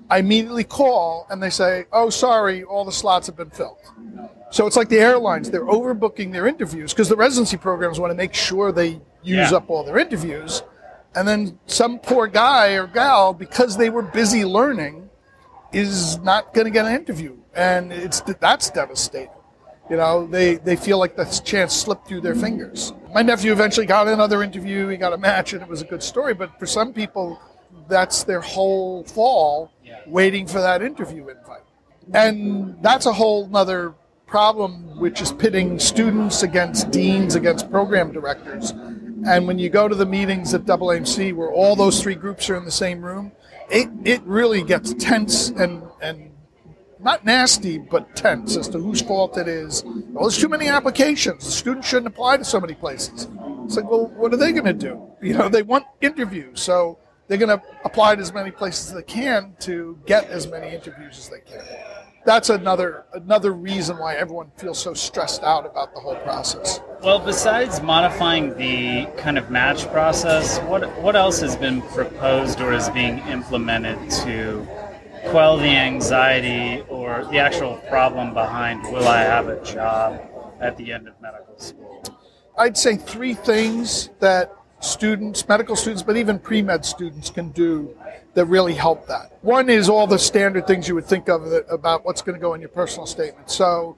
I 0.08 0.18
immediately 0.18 0.64
call 0.64 1.26
and 1.30 1.42
they 1.42 1.50
say, 1.50 1.86
oh, 1.92 2.10
sorry, 2.10 2.64
all 2.64 2.84
the 2.84 2.92
slots 2.92 3.26
have 3.26 3.36
been 3.36 3.50
filled. 3.50 3.78
So 4.50 4.66
it's 4.66 4.76
like 4.76 4.88
the 4.88 5.00
airlines, 5.00 5.50
they're 5.50 5.64
overbooking 5.64 6.32
their 6.32 6.46
interviews 6.46 6.92
because 6.92 7.08
the 7.08 7.16
residency 7.16 7.56
programs 7.56 7.98
want 7.98 8.12
to 8.12 8.16
make 8.16 8.32
sure 8.32 8.70
they 8.70 9.00
use 9.22 9.50
yeah. 9.50 9.56
up 9.56 9.68
all 9.68 9.82
their 9.84 9.98
interviews. 9.98 10.62
And 11.16 11.26
then 11.26 11.58
some 11.66 11.98
poor 11.98 12.26
guy 12.26 12.74
or 12.74 12.86
gal, 12.86 13.32
because 13.32 13.76
they 13.76 13.90
were 13.90 14.02
busy 14.02 14.44
learning, 14.44 15.08
is 15.72 16.18
not 16.18 16.54
going 16.54 16.66
to 16.66 16.70
get 16.70 16.86
an 16.86 16.94
interview. 16.94 17.36
And 17.54 17.92
it's 17.92 18.20
that's 18.20 18.70
devastating. 18.70 19.30
You 19.88 19.96
know, 19.96 20.26
they, 20.26 20.56
they 20.56 20.76
feel 20.76 20.98
like 20.98 21.16
that 21.16 21.40
chance 21.44 21.74
slipped 21.74 22.08
through 22.08 22.20
their 22.20 22.34
fingers. 22.34 22.92
My 23.14 23.22
nephew 23.22 23.52
eventually 23.52 23.86
got 23.86 24.08
another 24.08 24.42
interview, 24.42 24.88
he 24.88 24.96
got 24.96 25.12
a 25.12 25.18
match, 25.18 25.52
and 25.52 25.62
it 25.62 25.68
was 25.68 25.80
a 25.80 25.84
good 25.84 26.02
story. 26.02 26.34
But 26.34 26.58
for 26.58 26.66
some 26.66 26.92
people, 26.92 27.40
that's 27.88 28.24
their 28.24 28.40
whole 28.40 29.04
fall. 29.04 29.70
Waiting 30.08 30.46
for 30.46 30.60
that 30.60 30.82
interview 30.82 31.28
invite. 31.28 31.62
And 32.14 32.76
that's 32.82 33.06
a 33.06 33.12
whole 33.12 33.48
nother 33.48 33.94
problem 34.26 34.98
which 34.98 35.20
is 35.20 35.32
pitting 35.32 35.78
students 35.78 36.42
against 36.42 36.90
deans 36.90 37.34
against 37.34 37.70
program 37.70 38.12
directors. 38.12 38.70
And 39.26 39.46
when 39.46 39.58
you 39.58 39.68
go 39.68 39.88
to 39.88 39.94
the 39.94 40.06
meetings 40.06 40.54
at 40.54 40.62
AAMC 40.62 41.34
where 41.34 41.50
all 41.50 41.74
those 41.74 42.02
three 42.02 42.14
groups 42.14 42.48
are 42.50 42.56
in 42.56 42.64
the 42.64 42.70
same 42.70 43.02
room, 43.02 43.32
it, 43.70 43.88
it 44.04 44.22
really 44.22 44.62
gets 44.62 44.94
tense 44.94 45.50
and, 45.50 45.82
and 46.00 46.30
not 47.00 47.24
nasty, 47.24 47.78
but 47.78 48.14
tense 48.16 48.56
as 48.56 48.68
to 48.68 48.78
whose 48.78 49.00
fault 49.00 49.36
it 49.36 49.48
is. 49.48 49.82
Well, 49.84 50.24
there's 50.24 50.38
too 50.38 50.48
many 50.48 50.68
applications. 50.68 51.44
The 51.44 51.50
students 51.50 51.88
shouldn't 51.88 52.08
apply 52.08 52.38
to 52.38 52.44
so 52.44 52.60
many 52.60 52.74
places. 52.74 53.28
It's 53.64 53.76
like, 53.76 53.90
well, 53.90 54.06
what 54.16 54.32
are 54.32 54.36
they 54.36 54.52
going 54.52 54.64
to 54.64 54.72
do? 54.72 55.02
You 55.20 55.34
know, 55.34 55.48
they 55.48 55.62
want 55.62 55.86
interviews, 56.00 56.60
so 56.60 56.98
they're 57.28 57.38
going 57.38 57.58
to 57.58 57.62
apply 57.84 58.14
to 58.14 58.20
as 58.20 58.32
many 58.32 58.50
places 58.50 58.88
as 58.88 58.94
they 58.94 59.02
can 59.02 59.54
to 59.60 59.98
get 60.06 60.28
as 60.28 60.46
many 60.46 60.74
interviews 60.74 61.18
as 61.18 61.28
they 61.28 61.40
can. 61.40 61.64
That's 62.24 62.50
another 62.50 63.04
another 63.12 63.52
reason 63.52 63.98
why 63.98 64.16
everyone 64.16 64.50
feels 64.56 64.80
so 64.80 64.94
stressed 64.94 65.44
out 65.44 65.64
about 65.64 65.94
the 65.94 66.00
whole 66.00 66.16
process. 66.16 66.80
Well, 67.00 67.20
besides 67.20 67.80
modifying 67.80 68.56
the 68.56 69.06
kind 69.16 69.38
of 69.38 69.48
match 69.48 69.86
process, 69.92 70.58
what 70.62 70.90
what 71.00 71.14
else 71.14 71.40
has 71.40 71.54
been 71.54 71.82
proposed 71.82 72.60
or 72.60 72.72
is 72.72 72.88
being 72.90 73.18
implemented 73.28 74.10
to 74.24 74.66
quell 75.26 75.56
the 75.56 75.68
anxiety 75.68 76.82
or 76.88 77.24
the 77.30 77.38
actual 77.38 77.76
problem 77.88 78.34
behind 78.34 78.82
will 78.84 79.06
I 79.06 79.20
have 79.22 79.46
a 79.46 79.62
job 79.62 80.20
at 80.60 80.76
the 80.76 80.92
end 80.92 81.06
of 81.06 81.14
medical 81.20 81.56
school? 81.58 82.02
I'd 82.58 82.76
say 82.76 82.96
three 82.96 83.34
things 83.34 84.10
that 84.18 84.52
students, 84.80 85.46
medical 85.48 85.76
students, 85.76 86.02
but 86.02 86.16
even 86.16 86.38
pre 86.38 86.62
med 86.62 86.84
students 86.84 87.30
can 87.30 87.50
do 87.50 87.96
that 88.34 88.44
really 88.46 88.74
help 88.74 89.06
that. 89.06 89.38
One 89.42 89.70
is 89.70 89.88
all 89.88 90.06
the 90.06 90.18
standard 90.18 90.66
things 90.66 90.86
you 90.88 90.94
would 90.94 91.06
think 91.06 91.28
of 91.28 91.50
about 91.70 92.04
what's 92.04 92.22
going 92.22 92.34
to 92.34 92.40
go 92.40 92.54
in 92.54 92.60
your 92.60 92.68
personal 92.68 93.06
statement. 93.06 93.50
So, 93.50 93.96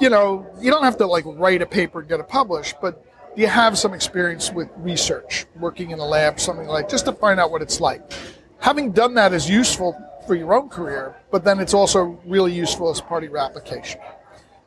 you 0.00 0.10
know, 0.10 0.46
you 0.60 0.70
don't 0.70 0.84
have 0.84 0.96
to 0.98 1.06
like 1.06 1.24
write 1.26 1.60
a 1.60 1.66
paper 1.66 2.00
and 2.00 2.08
get 2.08 2.20
it 2.20 2.28
published, 2.28 2.76
but 2.80 3.04
you 3.36 3.48
have 3.48 3.76
some 3.76 3.92
experience 3.92 4.52
with 4.52 4.68
research, 4.76 5.46
working 5.56 5.90
in 5.90 5.98
a 5.98 6.04
lab, 6.04 6.38
something 6.38 6.68
like 6.68 6.88
just 6.88 7.04
to 7.06 7.12
find 7.12 7.40
out 7.40 7.50
what 7.50 7.62
it's 7.62 7.80
like. 7.80 8.12
Having 8.60 8.92
done 8.92 9.14
that 9.14 9.32
is 9.32 9.50
useful 9.50 10.00
for 10.26 10.34
your 10.34 10.54
own 10.54 10.68
career, 10.68 11.16
but 11.30 11.44
then 11.44 11.58
it's 11.58 11.74
also 11.74 12.18
really 12.24 12.52
useful 12.52 12.90
as 12.90 13.00
part 13.00 13.24
of 13.24 13.30
your 13.30 13.38
application. 13.38 14.00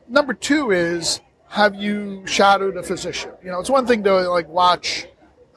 Number 0.06 0.34
two 0.34 0.70
is 0.70 1.20
have 1.48 1.74
you 1.74 2.26
shadowed 2.26 2.76
a 2.76 2.82
physician? 2.82 3.32
You 3.42 3.50
know, 3.50 3.60
it's 3.60 3.70
one 3.70 3.86
thing 3.86 4.04
to 4.04 4.28
like 4.28 4.48
watch 4.48 5.06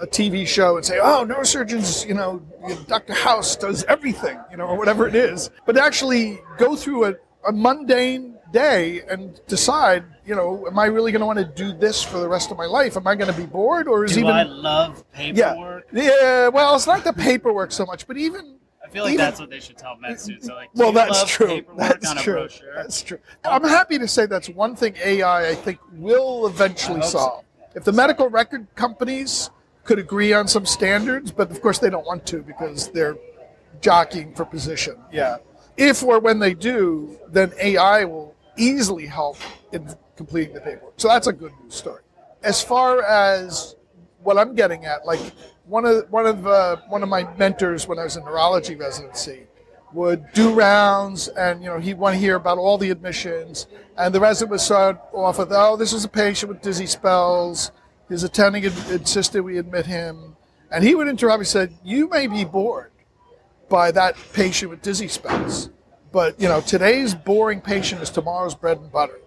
a 0.02 0.08
TV 0.08 0.48
show 0.48 0.78
and 0.78 0.86
say, 0.86 1.00
"Oh, 1.00 1.26
neurosurgeons, 1.26 2.08
you 2.08 2.16
know, 2.16 2.42
Dr. 2.88 3.14
House 3.14 3.56
does 3.56 3.84
everything," 3.86 4.40
you 4.50 4.58
know, 4.58 4.66
or 4.66 4.78
whatever 4.78 5.08
it 5.08 5.16
is, 5.16 5.50
but 5.66 5.78
actually 5.78 6.42
go 6.58 6.76
through 6.76 7.06
a, 7.06 7.14
a 7.48 7.52
mundane 7.52 8.36
day 8.52 9.02
and 9.10 9.40
decide, 9.48 10.04
you 10.26 10.36
know, 10.36 10.66
am 10.68 10.78
I 10.78 10.86
really 10.86 11.12
going 11.12 11.22
to 11.22 11.26
want 11.26 11.40
to 11.40 11.46
do 11.46 11.72
this 11.72 12.04
for 12.04 12.18
the 12.18 12.28
rest 12.28 12.52
of 12.52 12.58
my 12.58 12.66
life? 12.66 12.98
Am 12.98 13.08
I 13.08 13.16
going 13.16 13.32
to 13.32 13.38
be 13.40 13.46
bored, 13.46 13.88
or 13.88 14.04
is 14.06 14.14
do 14.14 14.22
even 14.22 14.32
I 14.32 14.44
love 14.44 15.10
paperwork? 15.12 15.88
Yeah, 15.94 16.04
yeah. 16.04 16.48
Well, 16.50 16.76
it's 16.76 16.88
not 16.88 17.04
the 17.04 17.14
paperwork 17.14 17.72
so 17.72 17.86
much, 17.86 18.08
but 18.08 18.18
even 18.18 18.56
I 18.84 18.90
feel 18.90 19.04
like 19.04 19.14
even, 19.14 19.26
that's 19.26 19.40
what 19.40 19.50
they 19.50 19.60
should 19.60 19.78
tell 19.78 19.96
med 19.98 20.20
students. 20.20 20.48
So 20.48 20.56
like, 20.56 20.70
well, 20.74 20.92
that's 20.92 21.24
true. 21.26 21.62
That's 21.78 22.14
true. 22.22 22.48
That's 22.76 23.02
true. 23.04 23.20
I'm 23.46 23.64
happy 23.64 24.00
to 24.00 24.08
say 24.08 24.26
that's 24.26 24.50
one 24.50 24.76
thing 24.76 24.96
AI 25.04 25.50
I 25.50 25.56
think 25.56 25.80
will 25.94 26.48
eventually 26.48 27.02
solve. 27.04 27.44
So. 27.44 27.68
If 27.76 27.84
the 27.86 27.94
medical 27.94 28.28
record 28.28 28.68
companies 28.76 29.50
could 29.92 30.00
agree 30.00 30.32
on 30.32 30.48
some 30.48 30.66
standards, 30.66 31.34
but 31.34 31.52
of 31.52 31.62
course 31.62 31.78
they 31.78 31.90
don't 31.90 32.06
want 32.06 32.26
to 32.26 32.42
because 32.42 32.90
they're 32.92 33.18
jockeying 33.82 34.34
for 34.34 34.46
position. 34.46 34.96
Yeah. 35.12 35.40
If 35.76 36.02
or 36.02 36.18
when 36.18 36.40
they 36.40 36.54
do, 36.54 37.20
then 37.28 37.52
AI 37.62 38.06
will 38.06 38.34
easily 38.56 39.06
help 39.06 39.36
in 39.74 39.94
completing 40.16 40.54
the 40.54 40.62
paperwork. 40.62 40.94
So 40.96 41.10
that's 41.10 41.28
a 41.28 41.34
good 41.34 41.52
news 41.62 41.76
story. 41.76 42.04
As 42.42 42.64
far 42.64 43.04
as 43.04 43.76
what 44.24 44.38
I'm 44.38 44.56
getting 44.56 44.86
at, 44.86 45.06
like 45.06 45.20
one 45.66 45.84
of 45.84 46.10
one 46.10 46.26
of 46.26 46.48
uh, 46.48 46.78
one 46.88 47.04
of 47.04 47.10
my 47.10 47.24
mentors 47.36 47.86
when 47.86 48.00
I 48.00 48.06
was 48.06 48.16
in 48.16 48.24
neurology 48.24 48.76
residency 48.76 49.46
would 49.92 50.24
do 50.32 50.54
rounds, 50.54 51.28
and 51.28 51.62
you 51.62 51.70
know 51.70 51.80
he'd 51.80 51.98
want 51.98 52.14
to 52.14 52.20
hear 52.20 52.38
about 52.38 52.58
all 52.58 52.78
the 52.78 52.92
admissions, 52.92 53.68
and 53.98 54.16
the 54.16 54.22
resident 54.22 54.52
would 54.52 54.62
start 54.62 55.02
off 55.12 55.38
with, 55.38 55.52
"Oh, 55.52 55.76
this 55.76 55.92
is 55.92 56.06
a 56.06 56.10
patient 56.10 56.50
with 56.50 56.62
dizzy 56.62 56.86
spells. 56.86 57.74
His 58.12 58.24
attending 58.24 58.66
insisted 58.66 59.42
we 59.42 59.58
admit 59.58 59.86
him," 59.86 60.36
and 60.70 60.84
he 60.84 60.94
would 60.94 61.08
interrupt. 61.08 61.42
He 61.42 61.46
said, 61.46 61.74
"You 61.84 62.10
may 62.10 62.28
be 62.28 62.44
bored 62.44 62.92
by 63.70 63.92
that 63.92 64.16
patient 64.34 64.70
with 64.70 64.82
dizzy 64.82 65.08
spells, 65.08 65.70
but 66.12 66.40
you 66.40 66.48
know 66.48 66.62
today's 66.62 67.16
boring 67.16 67.62
patient 67.62 68.02
is 68.02 68.10
tomorrow's 68.10 68.54
bread 68.54 68.78
and 68.78 68.92
butter." 68.92 69.18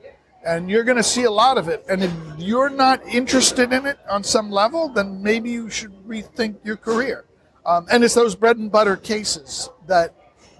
and 0.44 0.68
you're 0.70 0.84
going 0.84 0.96
to 0.96 1.02
see 1.02 1.24
a 1.24 1.30
lot 1.30 1.58
of 1.58 1.68
it. 1.68 1.84
And 1.88 2.02
if 2.02 2.12
you're 2.38 2.68
not 2.68 3.02
interested 3.06 3.72
in 3.72 3.86
it 3.86 3.98
on 4.08 4.22
some 4.22 4.50
level, 4.50 4.88
then 4.88 5.22
maybe 5.22 5.50
you 5.50 5.70
should 5.70 5.92
rethink 6.06 6.56
your 6.64 6.76
career. 6.76 7.24
Um, 7.66 7.86
and 7.90 8.04
it's 8.04 8.14
those 8.14 8.34
bread 8.34 8.58
and 8.58 8.70
butter 8.70 8.96
cases 8.96 9.70
that 9.86 10.14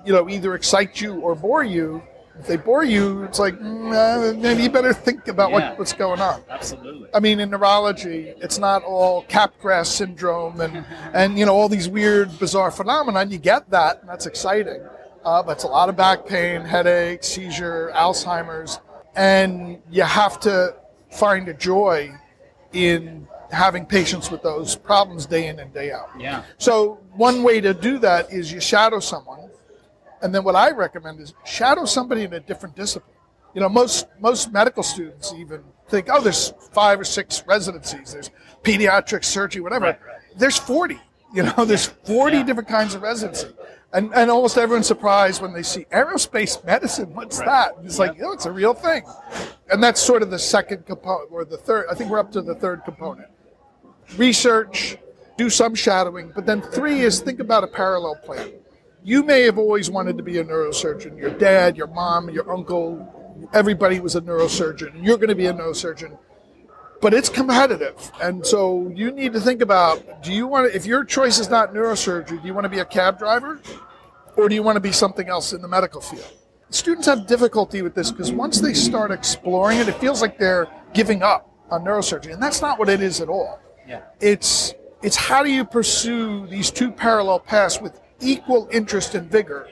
you 0.07 0.13
know 0.13 0.29
either 0.29 0.55
excite 0.55 1.01
you 1.01 1.21
or 1.21 1.35
bore 1.35 1.65
you. 1.65 2.03
If 2.38 2.49
they 2.49 2.57
bore 2.57 2.85
you, 2.85 3.23
it's 3.23 3.38
like 3.38 3.59
mm, 3.59 4.40
maybe 4.40 4.64
you 4.64 4.70
better 4.70 4.92
think 4.92 5.29
about 5.29 5.51
yeah, 5.51 5.70
what, 5.70 5.79
what's 5.79 5.92
going 5.92 6.20
on. 6.20 6.42
Absolutely. 6.51 7.09
I 7.14 7.20
mean, 7.20 7.38
in 7.38 7.51
neurology, 7.51 8.35
it's 8.38 8.59
not 8.59 8.83
all 8.83 9.25
Capgras 9.25 9.87
syndrome 9.87 10.61
and 10.61 10.85
and 11.14 11.38
you 11.38 11.47
know 11.47 11.55
all 11.55 11.68
these 11.68 11.88
weird, 11.88 12.37
bizarre 12.38 12.70
phenomena. 12.70 13.25
You 13.25 13.38
get 13.38 13.70
that, 13.70 14.01
and 14.01 14.09
that's 14.09 14.27
exciting. 14.27 14.83
Uh, 15.25 15.42
but 15.42 15.53
it's 15.53 15.64
a 15.64 15.68
lot 15.68 15.88
of 15.88 15.97
back 15.97 16.27
pain, 16.27 16.61
headache, 16.61 17.25
seizure, 17.25 17.90
Alzheimer's 17.94 18.79
and 19.16 19.81
you 19.90 20.03
have 20.03 20.40
to 20.40 20.75
find 21.11 21.49
a 21.49 21.55
joy 21.55 22.12
in 22.73 23.27
having 23.51 23.87
patients 23.87 24.31
with 24.31 24.42
those 24.42 24.75
problems 24.75 25.27
day 25.27 25.47
in 25.47 25.61
and 25.61 25.73
day 25.73 25.92
out. 25.92 26.11
Yeah. 26.18 26.42
So 26.59 26.99
one 27.12 27.42
way 27.42 27.61
to 27.61 27.73
do 27.73 27.99
that 27.99 28.33
is 28.33 28.53
you 28.53 28.61
shadow 28.61 28.99
someone, 28.99 29.51
and 30.25 30.35
then 30.35 30.43
what 30.43 30.57
I 30.57 30.71
recommend 30.71 31.21
is 31.21 31.35
shadow 31.45 31.85
somebody 31.85 32.23
in 32.23 32.33
a 32.33 32.41
different 32.41 32.75
discipline. 32.75 33.15
You 33.55 33.61
know, 33.61 33.69
most 33.69 34.07
most 34.19 34.51
medical 34.51 34.83
students 34.83 35.35
even 35.37 35.63
think, 35.89 36.09
oh, 36.11 36.23
there's 36.23 36.55
five 36.73 36.99
or 36.99 37.05
six 37.05 37.45
residencies. 37.47 38.15
There's 38.15 38.31
pediatric 38.63 39.23
surgery, 39.23 39.61
whatever. 39.61 39.85
Right, 39.85 40.01
right. 40.05 40.21
There's 40.37 40.57
40. 40.57 40.99
You 41.35 41.43
know, 41.43 41.65
there's 41.67 41.87
40 41.87 42.37
yeah. 42.39 42.43
different 42.43 42.69
kinds 42.69 42.95
of 42.95 43.03
residency. 43.03 43.49
And, 43.93 44.13
and 44.15 44.31
almost 44.31 44.57
everyone's 44.57 44.87
surprised 44.87 45.43
when 45.43 45.53
they 45.53 45.63
see 45.63 45.85
aerospace 45.93 46.65
medicine. 46.65 47.15
What's 47.15 47.39
right. 47.39 47.47
that? 47.47 47.77
And 47.77 47.87
it's 47.87 47.99
yep. 47.99 48.09
like, 48.09 48.19
oh, 48.23 48.33
it's 48.33 48.47
a 48.47 48.51
real 48.51 48.73
thing. 48.73 49.05
And 49.71 49.83
that's 49.83 50.01
sort 50.01 50.23
of 50.23 50.31
the 50.31 50.39
second 50.39 50.87
component, 50.87 51.31
or 51.31 51.45
the 51.45 51.59
third. 51.59 51.87
I 51.91 51.95
think 51.95 52.11
we're 52.11 52.19
up 52.19 52.33
to 52.33 52.41
the 52.41 52.55
third 52.55 52.83
component. 52.85 53.29
Research, 54.17 54.97
do 55.37 55.51
some 55.51 55.75
shadowing, 55.75 56.33
but 56.35 56.47
then 56.47 56.63
three 56.63 57.01
is 57.01 57.21
think 57.21 57.41
about 57.41 57.63
a 57.63 57.69
parallel 57.69 58.17
plan. 58.17 58.53
You 59.05 59.23
may 59.23 59.43
have 59.43 59.59
always 59.59 59.90
wanted 59.90 60.17
to 60.17 60.25
be 60.25 60.38
a 60.38 60.45
neurosurgeon. 60.45 61.17
Your 61.19 61.31
dad, 61.31 61.77
your 61.77 61.87
mom, 61.87 62.31
your 62.31 62.51
uncle, 62.51 63.49
everybody 63.53 64.01
was 64.01 64.17
a 64.17 64.21
neurosurgeon. 64.21 65.05
You're 65.05 65.19
going 65.19 65.29
to 65.29 65.35
be 65.35 65.47
a 65.47 65.53
neurosurgeon 65.53 66.19
but 67.05 67.12
it's 67.12 67.29
competitive. 67.29 68.11
And 68.23 68.47
so 68.47 68.90
you 68.95 69.12
need 69.12 69.35
to 69.35 69.40
think 69.40 69.61
about 69.61 70.23
do 70.23 70.33
you 70.33 70.47
want 70.47 70.71
to, 70.71 70.75
if 70.75 70.87
your 70.87 71.05
choice 71.05 71.38
is 71.38 71.51
not 71.51 71.75
neurosurgery, 71.75 72.40
do 72.40 72.49
you 72.49 72.55
want 72.55 72.64
to 72.64 72.71
be 72.71 72.79
a 72.79 72.85
cab 72.87 73.19
driver 73.19 73.61
or 74.37 74.49
do 74.49 74.55
you 74.55 74.62
want 74.62 74.77
to 74.77 74.81
be 74.81 74.90
something 74.90 75.29
else 75.29 75.53
in 75.53 75.61
the 75.61 75.69
medical 75.69 76.01
field? 76.01 76.33
Students 76.71 77.07
have 77.07 77.27
difficulty 77.27 77.83
with 77.83 77.95
this 77.95 78.11
because 78.11 78.33
once 78.33 78.59
they 78.59 78.73
start 78.73 79.11
exploring 79.11 79.81
it, 79.81 79.88
it 79.88 79.97
feels 79.97 80.23
like 80.23 80.38
they're 80.38 80.67
giving 80.95 81.23
up 81.23 81.55
on 81.71 81.85
neurosurgery. 81.85 82.33
And 82.33 82.43
that's 82.43 82.62
not 82.62 82.79
what 82.79 82.88
it 82.88 83.03
is 83.03 83.21
at 83.21 83.29
all. 83.29 83.61
Yeah. 83.87 84.01
It's, 84.21 84.73
it's 85.03 85.17
how 85.17 85.43
do 85.43 85.53
you 85.53 85.67
pursue 85.67 86.47
these 86.47 86.71
two 86.71 86.90
parallel 86.90 87.38
paths 87.38 87.83
with 87.83 88.01
equal 88.25 88.69
interest 88.73 89.15
and 89.15 89.31
vigor 89.31 89.69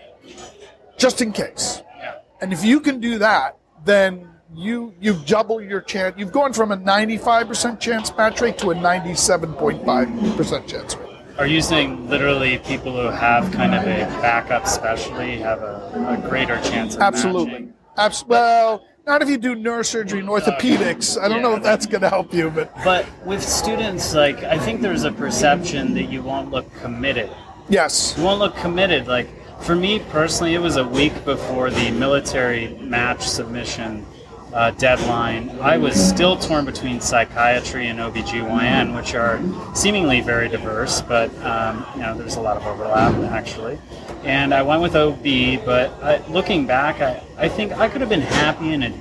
just 0.96 1.20
in 1.20 1.32
case? 1.32 1.82
Yeah. 1.98 2.18
And 2.40 2.52
if 2.52 2.64
you 2.64 2.80
can 2.80 3.00
do 3.00 3.18
that, 3.18 3.56
then 3.84 4.28
you 4.54 4.94
you've 5.00 5.24
doubled 5.26 5.64
your 5.64 5.80
chance. 5.80 6.14
You've 6.18 6.32
gone 6.32 6.52
from 6.52 6.72
a 6.72 6.76
95% 6.76 7.80
chance 7.80 8.14
match 8.16 8.40
rate 8.40 8.58
to 8.58 8.70
a 8.70 8.74
97.5% 8.74 10.66
chance 10.68 10.96
rate. 10.96 11.08
Are 11.38 11.46
you 11.46 11.62
saying 11.62 12.08
literally 12.10 12.58
people 12.58 12.92
who 12.92 13.08
have 13.08 13.50
kind 13.52 13.74
of 13.74 13.82
a 13.82 14.04
backup 14.20 14.68
specialty 14.68 15.38
have 15.38 15.62
a, 15.62 16.18
a 16.22 16.28
greater 16.28 16.60
chance 16.60 16.94
of 16.94 17.00
Absolutely. 17.00 17.70
Abs- 17.96 18.24
well, 18.26 18.84
not 19.06 19.22
if 19.22 19.28
you 19.28 19.38
do 19.38 19.56
neurosurgery 19.56 20.20
and 20.20 20.28
orthopedics. 20.28 21.18
I 21.18 21.28
don't 21.28 21.38
yeah, 21.38 21.42
know 21.42 21.56
if 21.56 21.62
that's 21.62 21.86
going 21.86 22.02
to 22.02 22.08
help 22.08 22.32
you, 22.32 22.50
but 22.50 22.72
but 22.84 23.06
with 23.26 23.42
students, 23.42 24.14
like 24.14 24.44
I 24.44 24.58
think 24.58 24.80
there's 24.80 25.04
a 25.04 25.12
perception 25.12 25.94
that 25.94 26.04
you 26.04 26.22
won't 26.22 26.50
look 26.50 26.72
committed. 26.76 27.30
Yes, 27.68 28.14
you 28.16 28.24
won't 28.24 28.40
look 28.40 28.56
committed. 28.56 29.06
Like 29.06 29.28
for 29.62 29.74
me 29.74 30.00
personally, 30.10 30.54
it 30.54 30.60
was 30.60 30.76
a 30.76 30.86
week 30.86 31.24
before 31.24 31.70
the 31.70 31.90
military 31.90 32.68
match 32.80 33.28
submission 33.28 34.06
uh, 34.52 34.70
deadline, 34.72 35.50
I 35.60 35.78
was 35.78 35.94
still 35.94 36.36
torn 36.36 36.64
between 36.64 37.00
psychiatry 37.00 37.88
and 37.88 37.98
OBGYN, 37.98 38.94
which 38.94 39.14
are 39.14 39.40
seemingly 39.74 40.20
very 40.20 40.48
diverse, 40.48 41.00
but 41.00 41.34
um, 41.42 41.86
you 41.94 42.02
know 42.02 42.16
there's 42.16 42.36
a 42.36 42.40
lot 42.40 42.56
of 42.56 42.66
overlap 42.66 43.14
actually. 43.32 43.78
And 44.24 44.52
I 44.52 44.62
went 44.62 44.82
with 44.82 44.94
OB, 44.94 45.64
but 45.64 45.90
I, 46.02 46.26
looking 46.28 46.66
back, 46.66 47.00
I, 47.00 47.22
I 47.38 47.48
think 47.48 47.72
I 47.72 47.88
could 47.88 48.00
have 48.00 48.10
been 48.10 48.20
happy 48.20 48.72
in 48.72 48.82
a 48.82 48.92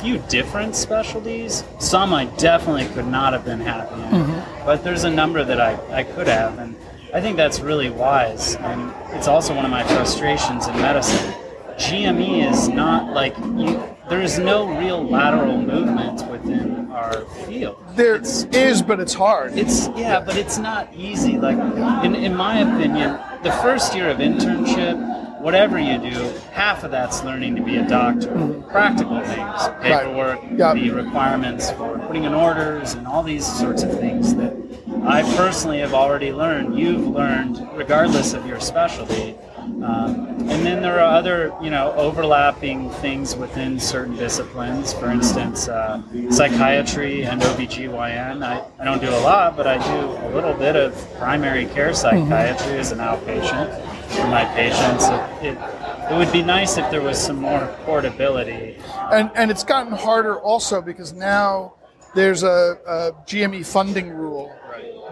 few 0.00 0.18
different 0.28 0.74
specialties. 0.74 1.64
Some 1.78 2.12
I 2.12 2.26
definitely 2.36 2.86
could 2.88 3.06
not 3.06 3.32
have 3.32 3.44
been 3.44 3.60
happy 3.60 3.94
in, 3.94 4.22
mm-hmm. 4.22 4.66
but 4.66 4.82
there's 4.82 5.04
a 5.04 5.10
number 5.10 5.44
that 5.44 5.60
I, 5.60 5.78
I 5.90 6.02
could 6.02 6.26
have, 6.26 6.58
and 6.58 6.76
I 7.12 7.20
think 7.20 7.36
that's 7.36 7.60
really 7.60 7.90
wise. 7.90 8.56
And 8.56 8.92
it's 9.14 9.28
also 9.28 9.54
one 9.54 9.64
of 9.64 9.70
my 9.70 9.84
frustrations 9.84 10.66
in 10.66 10.74
medicine. 10.76 11.32
GME 11.76 12.50
is 12.50 12.68
not 12.68 13.12
like 13.12 13.36
you, 13.38 13.82
there 14.08 14.22
is 14.22 14.38
no 14.38 14.66
real 14.78 15.06
lateral 15.06 15.60
movement 15.60 16.26
within 16.30 16.90
our 16.90 17.26
field. 17.44 17.82
There 17.94 18.14
it's, 18.14 18.44
is, 18.44 18.80
but 18.80 18.98
it's 18.98 19.12
hard. 19.12 19.58
It's 19.58 19.88
yeah, 19.94 20.20
but 20.20 20.36
it's 20.36 20.56
not 20.56 20.92
easy. 20.94 21.36
Like 21.36 21.58
in 22.02 22.14
in 22.14 22.34
my 22.34 22.60
opinion, 22.60 23.18
the 23.42 23.52
first 23.62 23.94
year 23.94 24.08
of 24.08 24.18
internship, 24.18 25.40
whatever 25.40 25.78
you 25.78 25.98
do, 25.98 26.32
half 26.52 26.82
of 26.82 26.90
that's 26.90 27.22
learning 27.24 27.56
to 27.56 27.62
be 27.62 27.76
a 27.76 27.86
doctor. 27.86 28.28
Mm-hmm. 28.28 28.70
Practical 28.70 29.20
things, 29.20 29.68
paperwork, 29.82 30.40
right. 30.42 30.58
yep. 30.58 30.76
the 30.76 30.90
requirements 30.90 31.70
for 31.72 31.98
putting 31.98 32.24
in 32.24 32.32
orders, 32.32 32.94
and 32.94 33.06
all 33.06 33.22
these 33.22 33.46
sorts 33.46 33.82
of 33.82 33.92
things 34.00 34.34
that 34.36 34.55
I 35.04 35.22
personally 35.36 35.80
have 35.80 35.94
already 35.94 36.32
learned. 36.32 36.78
You've 36.78 37.06
learned, 37.06 37.66
regardless 37.74 38.32
of 38.34 38.46
your 38.46 38.60
specialty. 38.60 39.36
Um, 39.58 40.26
and 40.48 40.64
then 40.64 40.80
there 40.80 41.00
are 41.00 41.16
other, 41.16 41.52
you 41.60 41.70
know, 41.70 41.92
overlapping 41.94 42.90
things 42.90 43.34
within 43.34 43.80
certain 43.80 44.16
disciplines. 44.16 44.92
For 44.92 45.10
instance, 45.10 45.68
uh, 45.68 46.02
psychiatry 46.30 47.24
and 47.24 47.42
OBGYN. 47.42 48.44
I, 48.44 48.64
I 48.78 48.84
don't 48.84 49.00
do 49.00 49.10
a 49.10 49.22
lot, 49.22 49.56
but 49.56 49.66
I 49.66 49.76
do 49.78 50.26
a 50.26 50.30
little 50.34 50.54
bit 50.54 50.76
of 50.76 50.94
primary 51.18 51.66
care 51.66 51.92
psychiatry 51.94 52.72
mm-hmm. 52.72 52.80
as 52.80 52.92
an 52.92 52.98
outpatient 52.98 53.80
for 54.10 54.26
my 54.28 54.44
patients. 54.54 55.04
It, 55.42 55.52
it, 55.52 56.12
it 56.12 56.16
would 56.16 56.32
be 56.32 56.42
nice 56.42 56.78
if 56.78 56.88
there 56.90 57.02
was 57.02 57.18
some 57.18 57.36
more 57.36 57.66
portability. 57.84 58.78
And, 59.12 59.30
and 59.34 59.50
it's 59.50 59.64
gotten 59.64 59.92
harder 59.92 60.38
also 60.38 60.80
because 60.80 61.12
now 61.12 61.74
there's 62.14 62.44
a, 62.44 62.78
a 62.86 63.12
GME 63.26 63.66
funding 63.66 64.08
rule 64.08 64.56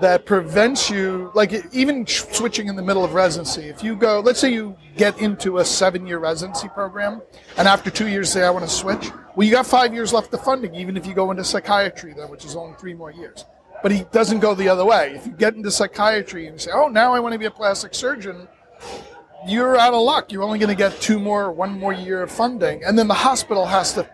that 0.05 0.27
prevents 0.27 0.91
you, 0.91 1.31
like 1.33 1.55
even 1.73 2.07
switching 2.07 2.69
in 2.69 2.77
the 2.77 2.83
middle 2.83 3.07
of 3.07 3.15
residency. 3.15 3.63
If 3.63 3.83
you 3.83 3.97
go, 3.97 4.21
let's 4.21 4.39
say 4.39 4.53
you 4.53 4.77
get 4.99 5.19
into 5.19 5.59
a 5.59 5.65
seven 5.65 6.07
year 6.07 6.19
residency 6.19 6.69
program, 6.69 7.23
and 7.57 7.67
after 7.67 7.91
two 7.91 8.07
years 8.09 8.31
say, 8.31 8.45
I 8.45 8.51
want 8.51 8.67
to 8.67 8.71
switch, 8.71 9.11
well, 9.35 9.47
you 9.47 9.53
got 9.53 9.67
five 9.67 9.95
years 9.95 10.13
left 10.13 10.33
of 10.35 10.45
funding, 10.45 10.75
even 10.75 10.99
if 10.99 11.07
you 11.07 11.15
go 11.15 11.31
into 11.31 11.43
psychiatry, 11.43 12.13
then, 12.13 12.29
which 12.29 12.45
is 12.45 12.55
only 12.55 12.77
three 12.79 12.93
more 12.93 13.13
years. 13.13 13.47
But 13.83 13.93
he 13.93 14.05
doesn't 14.13 14.41
go 14.41 14.55
the 14.55 14.69
other 14.69 14.85
way. 14.85 15.15
If 15.15 15.27
you 15.27 15.33
get 15.33 15.55
into 15.55 15.71
psychiatry 15.71 16.49
and 16.49 16.61
say, 16.61 16.71
oh, 16.75 16.89
now 16.89 17.15
I 17.15 17.19
want 17.19 17.33
to 17.33 17.39
be 17.39 17.47
a 17.47 17.51
plastic 17.51 17.95
surgeon, 17.95 18.47
you're 19.49 19.79
out 19.79 19.95
of 19.95 20.03
luck. 20.03 20.31
You're 20.31 20.43
only 20.43 20.59
going 20.59 20.69
to 20.69 20.75
get 20.77 21.01
two 21.01 21.19
more, 21.19 21.51
one 21.51 21.79
more 21.79 21.95
year 21.95 22.23
of 22.23 22.31
funding. 22.31 22.85
And 22.85 22.99
then 22.99 23.09
the 23.09 23.15
hospital 23.15 23.65
has 23.65 23.95
to 23.95 24.07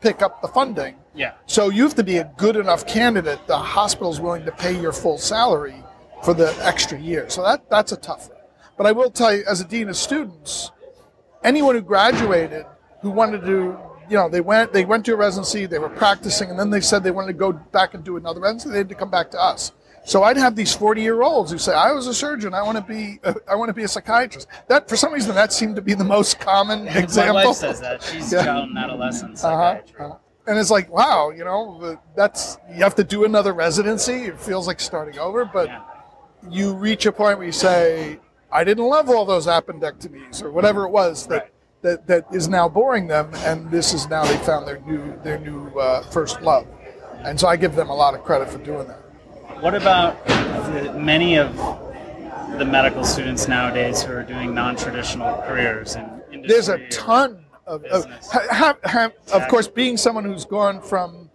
pick 0.00 0.22
up 0.22 0.42
the 0.42 0.48
funding. 0.48 0.96
Yeah. 1.16 1.32
So 1.46 1.70
you 1.70 1.82
have 1.82 1.94
to 1.94 2.04
be 2.04 2.18
a 2.18 2.30
good 2.36 2.56
enough 2.56 2.86
candidate. 2.86 3.40
The 3.46 3.56
hospital's 3.56 4.20
willing 4.20 4.44
to 4.44 4.52
pay 4.52 4.78
your 4.78 4.92
full 4.92 5.18
salary 5.18 5.82
for 6.22 6.34
the 6.34 6.54
extra 6.60 6.98
year. 6.98 7.28
So 7.30 7.42
that 7.42 7.68
that's 7.70 7.92
a 7.92 7.96
tough 7.96 8.28
one. 8.28 8.38
But 8.76 8.86
I 8.86 8.92
will 8.92 9.10
tell 9.10 9.34
you, 9.34 9.42
as 9.48 9.60
a 9.60 9.64
dean 9.64 9.88
of 9.88 9.96
students, 9.96 10.70
anyone 11.42 11.74
who 11.74 11.80
graduated 11.80 12.66
who 13.00 13.10
wanted 13.10 13.42
to, 13.42 13.78
you 14.10 14.16
know, 14.16 14.28
they 14.28 14.40
went 14.40 14.72
they 14.72 14.84
went 14.84 15.06
to 15.06 15.14
a 15.14 15.16
residency, 15.16 15.66
they 15.66 15.78
were 15.78 15.88
practicing, 15.88 16.50
and 16.50 16.58
then 16.58 16.70
they 16.70 16.80
said 16.80 17.02
they 17.02 17.10
wanted 17.10 17.28
to 17.28 17.38
go 17.38 17.52
back 17.52 17.94
and 17.94 18.04
do 18.04 18.16
another 18.16 18.40
residency. 18.40 18.70
They 18.70 18.78
had 18.78 18.88
to 18.90 18.94
come 18.94 19.10
back 19.10 19.30
to 19.32 19.42
us. 19.42 19.72
So 20.06 20.22
I'd 20.22 20.36
have 20.36 20.54
these 20.54 20.72
40 20.72 21.02
year 21.02 21.22
olds 21.22 21.50
who 21.50 21.58
say, 21.58 21.74
I 21.74 21.90
was 21.90 22.06
a 22.06 22.14
surgeon. 22.14 22.54
I 22.54 22.62
want 22.62 22.78
to 22.78 22.84
be, 22.84 23.18
uh, 23.24 23.34
I 23.50 23.56
want 23.56 23.70
to 23.70 23.72
be 23.72 23.82
a 23.82 23.88
psychiatrist. 23.88 24.46
That, 24.68 24.88
for 24.88 24.96
some 24.96 25.12
reason, 25.12 25.34
that 25.34 25.52
seemed 25.52 25.74
to 25.74 25.82
be 25.82 25.94
the 25.94 26.04
most 26.04 26.38
common 26.38 26.86
example. 26.86 27.34
My 27.42 27.46
wife 27.46 27.56
says 27.56 27.80
that. 27.80 28.04
She's 28.04 28.32
yeah. 28.32 28.44
child 28.44 28.68
and 28.68 28.78
adolescent 28.78 29.36
psychiatry. 29.36 29.96
Uh-huh. 29.98 30.04
Uh-huh. 30.04 30.18
And 30.46 30.58
it's 30.58 30.70
like, 30.70 30.88
wow, 30.92 31.30
you 31.30 31.44
know, 31.44 31.98
that's, 32.14 32.58
you 32.68 32.76
have 32.76 32.94
to 32.96 33.04
do 33.04 33.24
another 33.24 33.52
residency. 33.52 34.26
It 34.26 34.40
feels 34.40 34.66
like 34.66 34.78
starting 34.78 35.18
over, 35.18 35.44
but 35.44 35.68
yeah. 35.68 35.82
you 36.48 36.74
reach 36.74 37.04
a 37.06 37.12
point 37.12 37.38
where 37.38 37.46
you 37.46 37.52
say, 37.52 38.20
I 38.52 38.62
didn't 38.62 38.84
love 38.84 39.10
all 39.10 39.24
those 39.24 39.48
appendectomies 39.48 40.42
or 40.42 40.52
whatever 40.52 40.84
it 40.84 40.90
was 40.90 41.26
that, 41.26 41.42
right. 41.42 41.52
that, 41.82 42.06
that 42.06 42.26
is 42.32 42.48
now 42.48 42.68
boring 42.68 43.08
them. 43.08 43.30
And 43.38 43.68
this 43.72 43.92
is 43.92 44.08
now 44.08 44.24
they 44.24 44.36
found 44.38 44.68
their 44.68 44.78
new, 44.80 45.18
their 45.24 45.38
new 45.38 45.68
uh, 45.78 46.02
first 46.10 46.40
love. 46.42 46.66
And 47.24 47.40
so 47.40 47.48
I 47.48 47.56
give 47.56 47.74
them 47.74 47.90
a 47.90 47.94
lot 47.94 48.14
of 48.14 48.22
credit 48.22 48.48
for 48.48 48.58
doing 48.58 48.86
that. 48.86 49.00
What 49.60 49.74
about 49.74 50.24
the, 50.26 50.92
many 50.96 51.38
of 51.38 51.56
the 52.56 52.64
medical 52.64 53.04
students 53.04 53.48
nowadays 53.48 54.02
who 54.02 54.12
are 54.12 54.22
doing 54.22 54.54
non-traditional 54.54 55.42
careers 55.42 55.96
in 55.96 56.04
industry? 56.30 56.48
There's 56.48 56.68
a 56.68 56.86
ton 56.88 57.45
of, 57.66 57.84
of, 57.84 58.06
ha, 58.30 58.76
ha, 58.84 59.10
of 59.32 59.48
course, 59.48 59.68
being 59.68 59.96
someone 59.96 60.24
who's 60.24 60.44
gone 60.44 60.80
from 60.80 61.30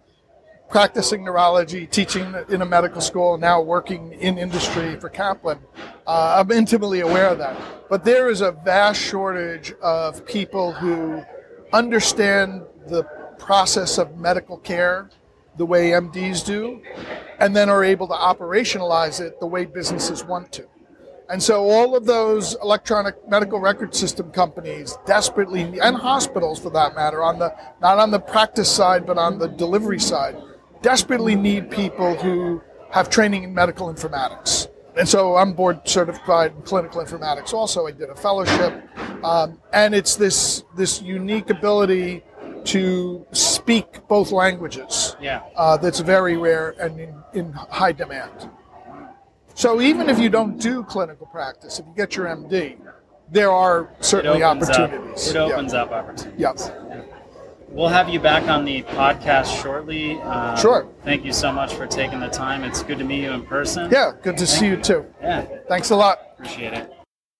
practicing 0.70 1.22
neurology, 1.22 1.86
teaching 1.86 2.34
in 2.48 2.62
a 2.62 2.66
medical 2.66 3.02
school, 3.02 3.36
now 3.36 3.60
working 3.60 4.12
in 4.14 4.38
industry 4.38 4.98
for 4.98 5.10
Kaplan, 5.10 5.58
uh, 6.06 6.36
I'm 6.38 6.50
intimately 6.50 7.00
aware 7.00 7.28
of 7.28 7.38
that. 7.38 7.60
But 7.90 8.04
there 8.04 8.30
is 8.30 8.40
a 8.40 8.52
vast 8.52 9.00
shortage 9.00 9.74
of 9.82 10.24
people 10.24 10.72
who 10.72 11.22
understand 11.74 12.62
the 12.86 13.04
process 13.38 13.98
of 13.98 14.16
medical 14.16 14.56
care 14.56 15.10
the 15.58 15.66
way 15.66 15.90
MDs 15.90 16.46
do, 16.46 16.80
and 17.38 17.54
then 17.54 17.68
are 17.68 17.84
able 17.84 18.08
to 18.08 18.14
operationalize 18.14 19.20
it 19.20 19.38
the 19.40 19.46
way 19.46 19.66
businesses 19.66 20.24
want 20.24 20.50
to. 20.52 20.66
And 21.32 21.42
so 21.42 21.64
all 21.70 21.96
of 21.96 22.04
those 22.04 22.56
electronic 22.62 23.16
medical 23.26 23.58
record 23.58 23.94
system 23.94 24.30
companies 24.32 24.98
desperately, 25.06 25.80
and 25.80 25.96
hospitals 25.96 26.60
for 26.60 26.68
that 26.70 26.94
matter, 26.94 27.22
on 27.22 27.38
the 27.38 27.56
not 27.80 27.98
on 27.98 28.10
the 28.10 28.20
practice 28.20 28.70
side 28.70 29.06
but 29.06 29.16
on 29.16 29.38
the 29.38 29.48
delivery 29.48 29.98
side, 29.98 30.36
desperately 30.82 31.34
need 31.34 31.70
people 31.70 32.14
who 32.16 32.60
have 32.90 33.08
training 33.08 33.44
in 33.44 33.54
medical 33.54 33.92
informatics. 33.92 34.68
And 34.94 35.08
so 35.08 35.36
I'm 35.36 35.54
board 35.54 35.88
certified 35.88 36.52
in 36.54 36.60
clinical 36.62 37.02
informatics. 37.02 37.54
Also, 37.54 37.86
I 37.86 37.92
did 37.92 38.10
a 38.10 38.14
fellowship, 38.14 38.82
um, 39.24 39.58
and 39.72 39.94
it's 39.94 40.16
this 40.16 40.64
this 40.76 41.00
unique 41.00 41.48
ability 41.48 42.24
to 42.64 43.26
speak 43.32 44.06
both 44.06 44.32
languages. 44.32 45.16
Yeah. 45.18 45.42
Uh, 45.56 45.78
that's 45.78 46.00
very 46.00 46.36
rare 46.36 46.74
and 46.78 47.00
in, 47.00 47.14
in 47.32 47.52
high 47.52 47.92
demand. 47.92 48.50
So 49.54 49.80
even 49.80 50.08
if 50.08 50.18
you 50.18 50.28
don't 50.28 50.60
do 50.60 50.82
clinical 50.84 51.26
practice, 51.26 51.78
if 51.78 51.86
you 51.86 51.92
get 51.96 52.16
your 52.16 52.26
MD, 52.26 52.78
there 53.30 53.50
are 53.50 53.90
certainly 54.00 54.40
it 54.40 54.44
opportunities. 54.44 55.28
Up, 55.30 55.34
it 55.34 55.52
opens 55.52 55.72
yeah. 55.72 55.82
up 55.82 55.90
opportunities. 55.90 56.40
Yes. 56.40 56.72
Yeah. 56.88 57.02
We'll 57.68 57.88
have 57.88 58.10
you 58.10 58.20
back 58.20 58.48
on 58.48 58.66
the 58.66 58.82
podcast 58.82 59.62
shortly. 59.62 60.20
Um, 60.20 60.58
sure. 60.58 60.86
Thank 61.04 61.24
you 61.24 61.32
so 61.32 61.50
much 61.50 61.72
for 61.72 61.86
taking 61.86 62.20
the 62.20 62.28
time. 62.28 62.64
It's 62.64 62.82
good 62.82 62.98
to 62.98 63.04
meet 63.04 63.22
you 63.22 63.30
in 63.30 63.42
person. 63.46 63.90
Yeah, 63.90 64.12
good 64.22 64.36
to 64.36 64.44
thank 64.44 64.60
see 64.60 64.66
you 64.66 64.76
too. 64.76 65.06
Yeah. 65.22 65.46
Thanks 65.68 65.88
a 65.88 65.96
lot. 65.96 66.18
Appreciate 66.34 66.74
it. 66.74 66.92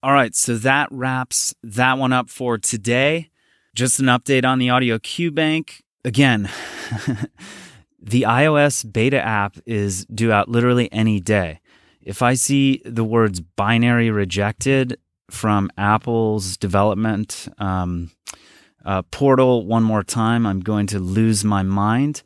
All 0.02 0.12
right, 0.12 0.34
so 0.34 0.56
that 0.56 0.88
wraps 0.90 1.54
that 1.62 1.98
one 1.98 2.12
up 2.12 2.30
for 2.30 2.58
today. 2.58 3.30
Just 3.74 4.00
an 4.00 4.06
update 4.06 4.44
on 4.44 4.58
the 4.58 4.70
Audio 4.70 4.98
Q 4.98 5.30
Bank. 5.30 5.84
Again, 6.04 6.50
the 8.00 8.22
iOS 8.22 8.90
beta 8.90 9.20
app 9.20 9.58
is 9.66 10.06
due 10.06 10.32
out 10.32 10.48
literally 10.48 10.90
any 10.92 11.20
day. 11.20 11.60
If 12.02 12.22
I 12.22 12.34
see 12.34 12.82
the 12.84 13.04
words 13.04 13.40
binary 13.40 14.10
rejected 14.10 14.98
from 15.30 15.70
Apple's 15.78 16.56
development 16.56 17.48
um, 17.58 18.10
uh, 18.84 19.02
portal 19.02 19.64
one 19.64 19.82
more 19.82 20.02
time, 20.02 20.46
I'm 20.46 20.60
going 20.60 20.86
to 20.88 20.98
lose 20.98 21.44
my 21.44 21.62
mind. 21.62 22.22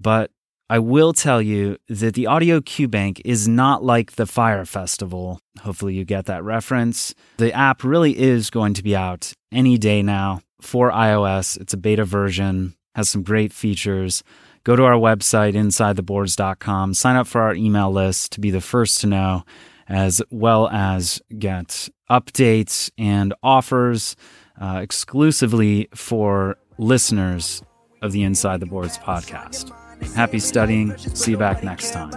But 0.00 0.30
I 0.68 0.78
will 0.78 1.12
tell 1.12 1.42
you 1.42 1.78
that 1.88 2.14
the 2.14 2.26
Audio 2.26 2.60
Q 2.60 2.88
Bank 2.88 3.20
is 3.24 3.48
not 3.48 3.84
like 3.84 4.12
the 4.12 4.26
Fyre 4.26 4.64
Festival. 4.64 5.40
Hopefully, 5.62 5.94
you 5.94 6.04
get 6.04 6.26
that 6.26 6.44
reference. 6.44 7.14
The 7.38 7.52
app 7.52 7.82
really 7.82 8.18
is 8.18 8.50
going 8.50 8.74
to 8.74 8.82
be 8.82 8.94
out 8.94 9.32
any 9.52 9.78
day 9.78 10.02
now 10.02 10.42
for 10.60 10.90
iOS. 10.92 11.60
It's 11.60 11.72
a 11.72 11.76
beta 11.76 12.04
version, 12.04 12.74
has 12.94 13.08
some 13.08 13.22
great 13.22 13.52
features. 13.52 14.22
Go 14.64 14.76
to 14.76 14.84
our 14.84 14.94
website, 14.94 15.54
insidetheboards.com, 15.54 16.94
sign 16.94 17.16
up 17.16 17.26
for 17.26 17.40
our 17.40 17.54
email 17.54 17.90
list 17.90 18.32
to 18.32 18.40
be 18.40 18.50
the 18.50 18.60
first 18.60 19.00
to 19.00 19.06
know, 19.06 19.44
as 19.88 20.20
well 20.30 20.68
as 20.68 21.22
get 21.38 21.88
updates 22.10 22.90
and 22.98 23.32
offers 23.42 24.16
uh, 24.60 24.80
exclusively 24.82 25.88
for 25.94 26.56
listeners 26.78 27.62
of 28.02 28.12
the 28.12 28.22
Inside 28.22 28.60
the 28.60 28.66
Boards 28.66 28.98
podcast. 28.98 29.72
Happy 30.14 30.38
studying. 30.38 30.96
See 30.98 31.32
you 31.32 31.36
back 31.36 31.64
next 31.64 31.92
time. 31.92 32.12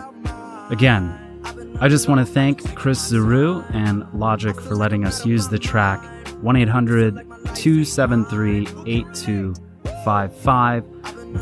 Again, 0.69 1.19
I 1.79 1.87
just 1.89 2.07
want 2.07 2.25
to 2.25 2.33
thank 2.33 2.75
Chris 2.75 3.11
Zaru 3.11 3.65
and 3.73 4.05
Logic 4.13 4.59
for 4.59 4.75
letting 4.75 5.05
us 5.05 5.25
use 5.25 5.47
the 5.47 5.59
track 5.59 6.01
1 6.41 6.55
800 6.55 7.15
273 7.55 8.67
Five 10.03 10.35
five. 10.35 10.85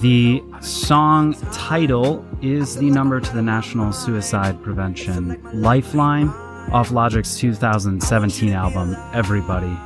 The 0.02 0.42
song 0.62 1.34
title 1.52 2.26
is 2.42 2.78
the 2.78 2.90
number 2.90 3.20
to 3.20 3.34
the 3.34 3.42
National 3.42 3.92
Suicide 3.92 4.62
Prevention 4.64 5.42
Lifeline 5.54 6.30
off 6.72 6.92
Logic's 6.92 7.38
2017 7.38 8.54
album, 8.54 8.96
Everybody. 9.14 9.78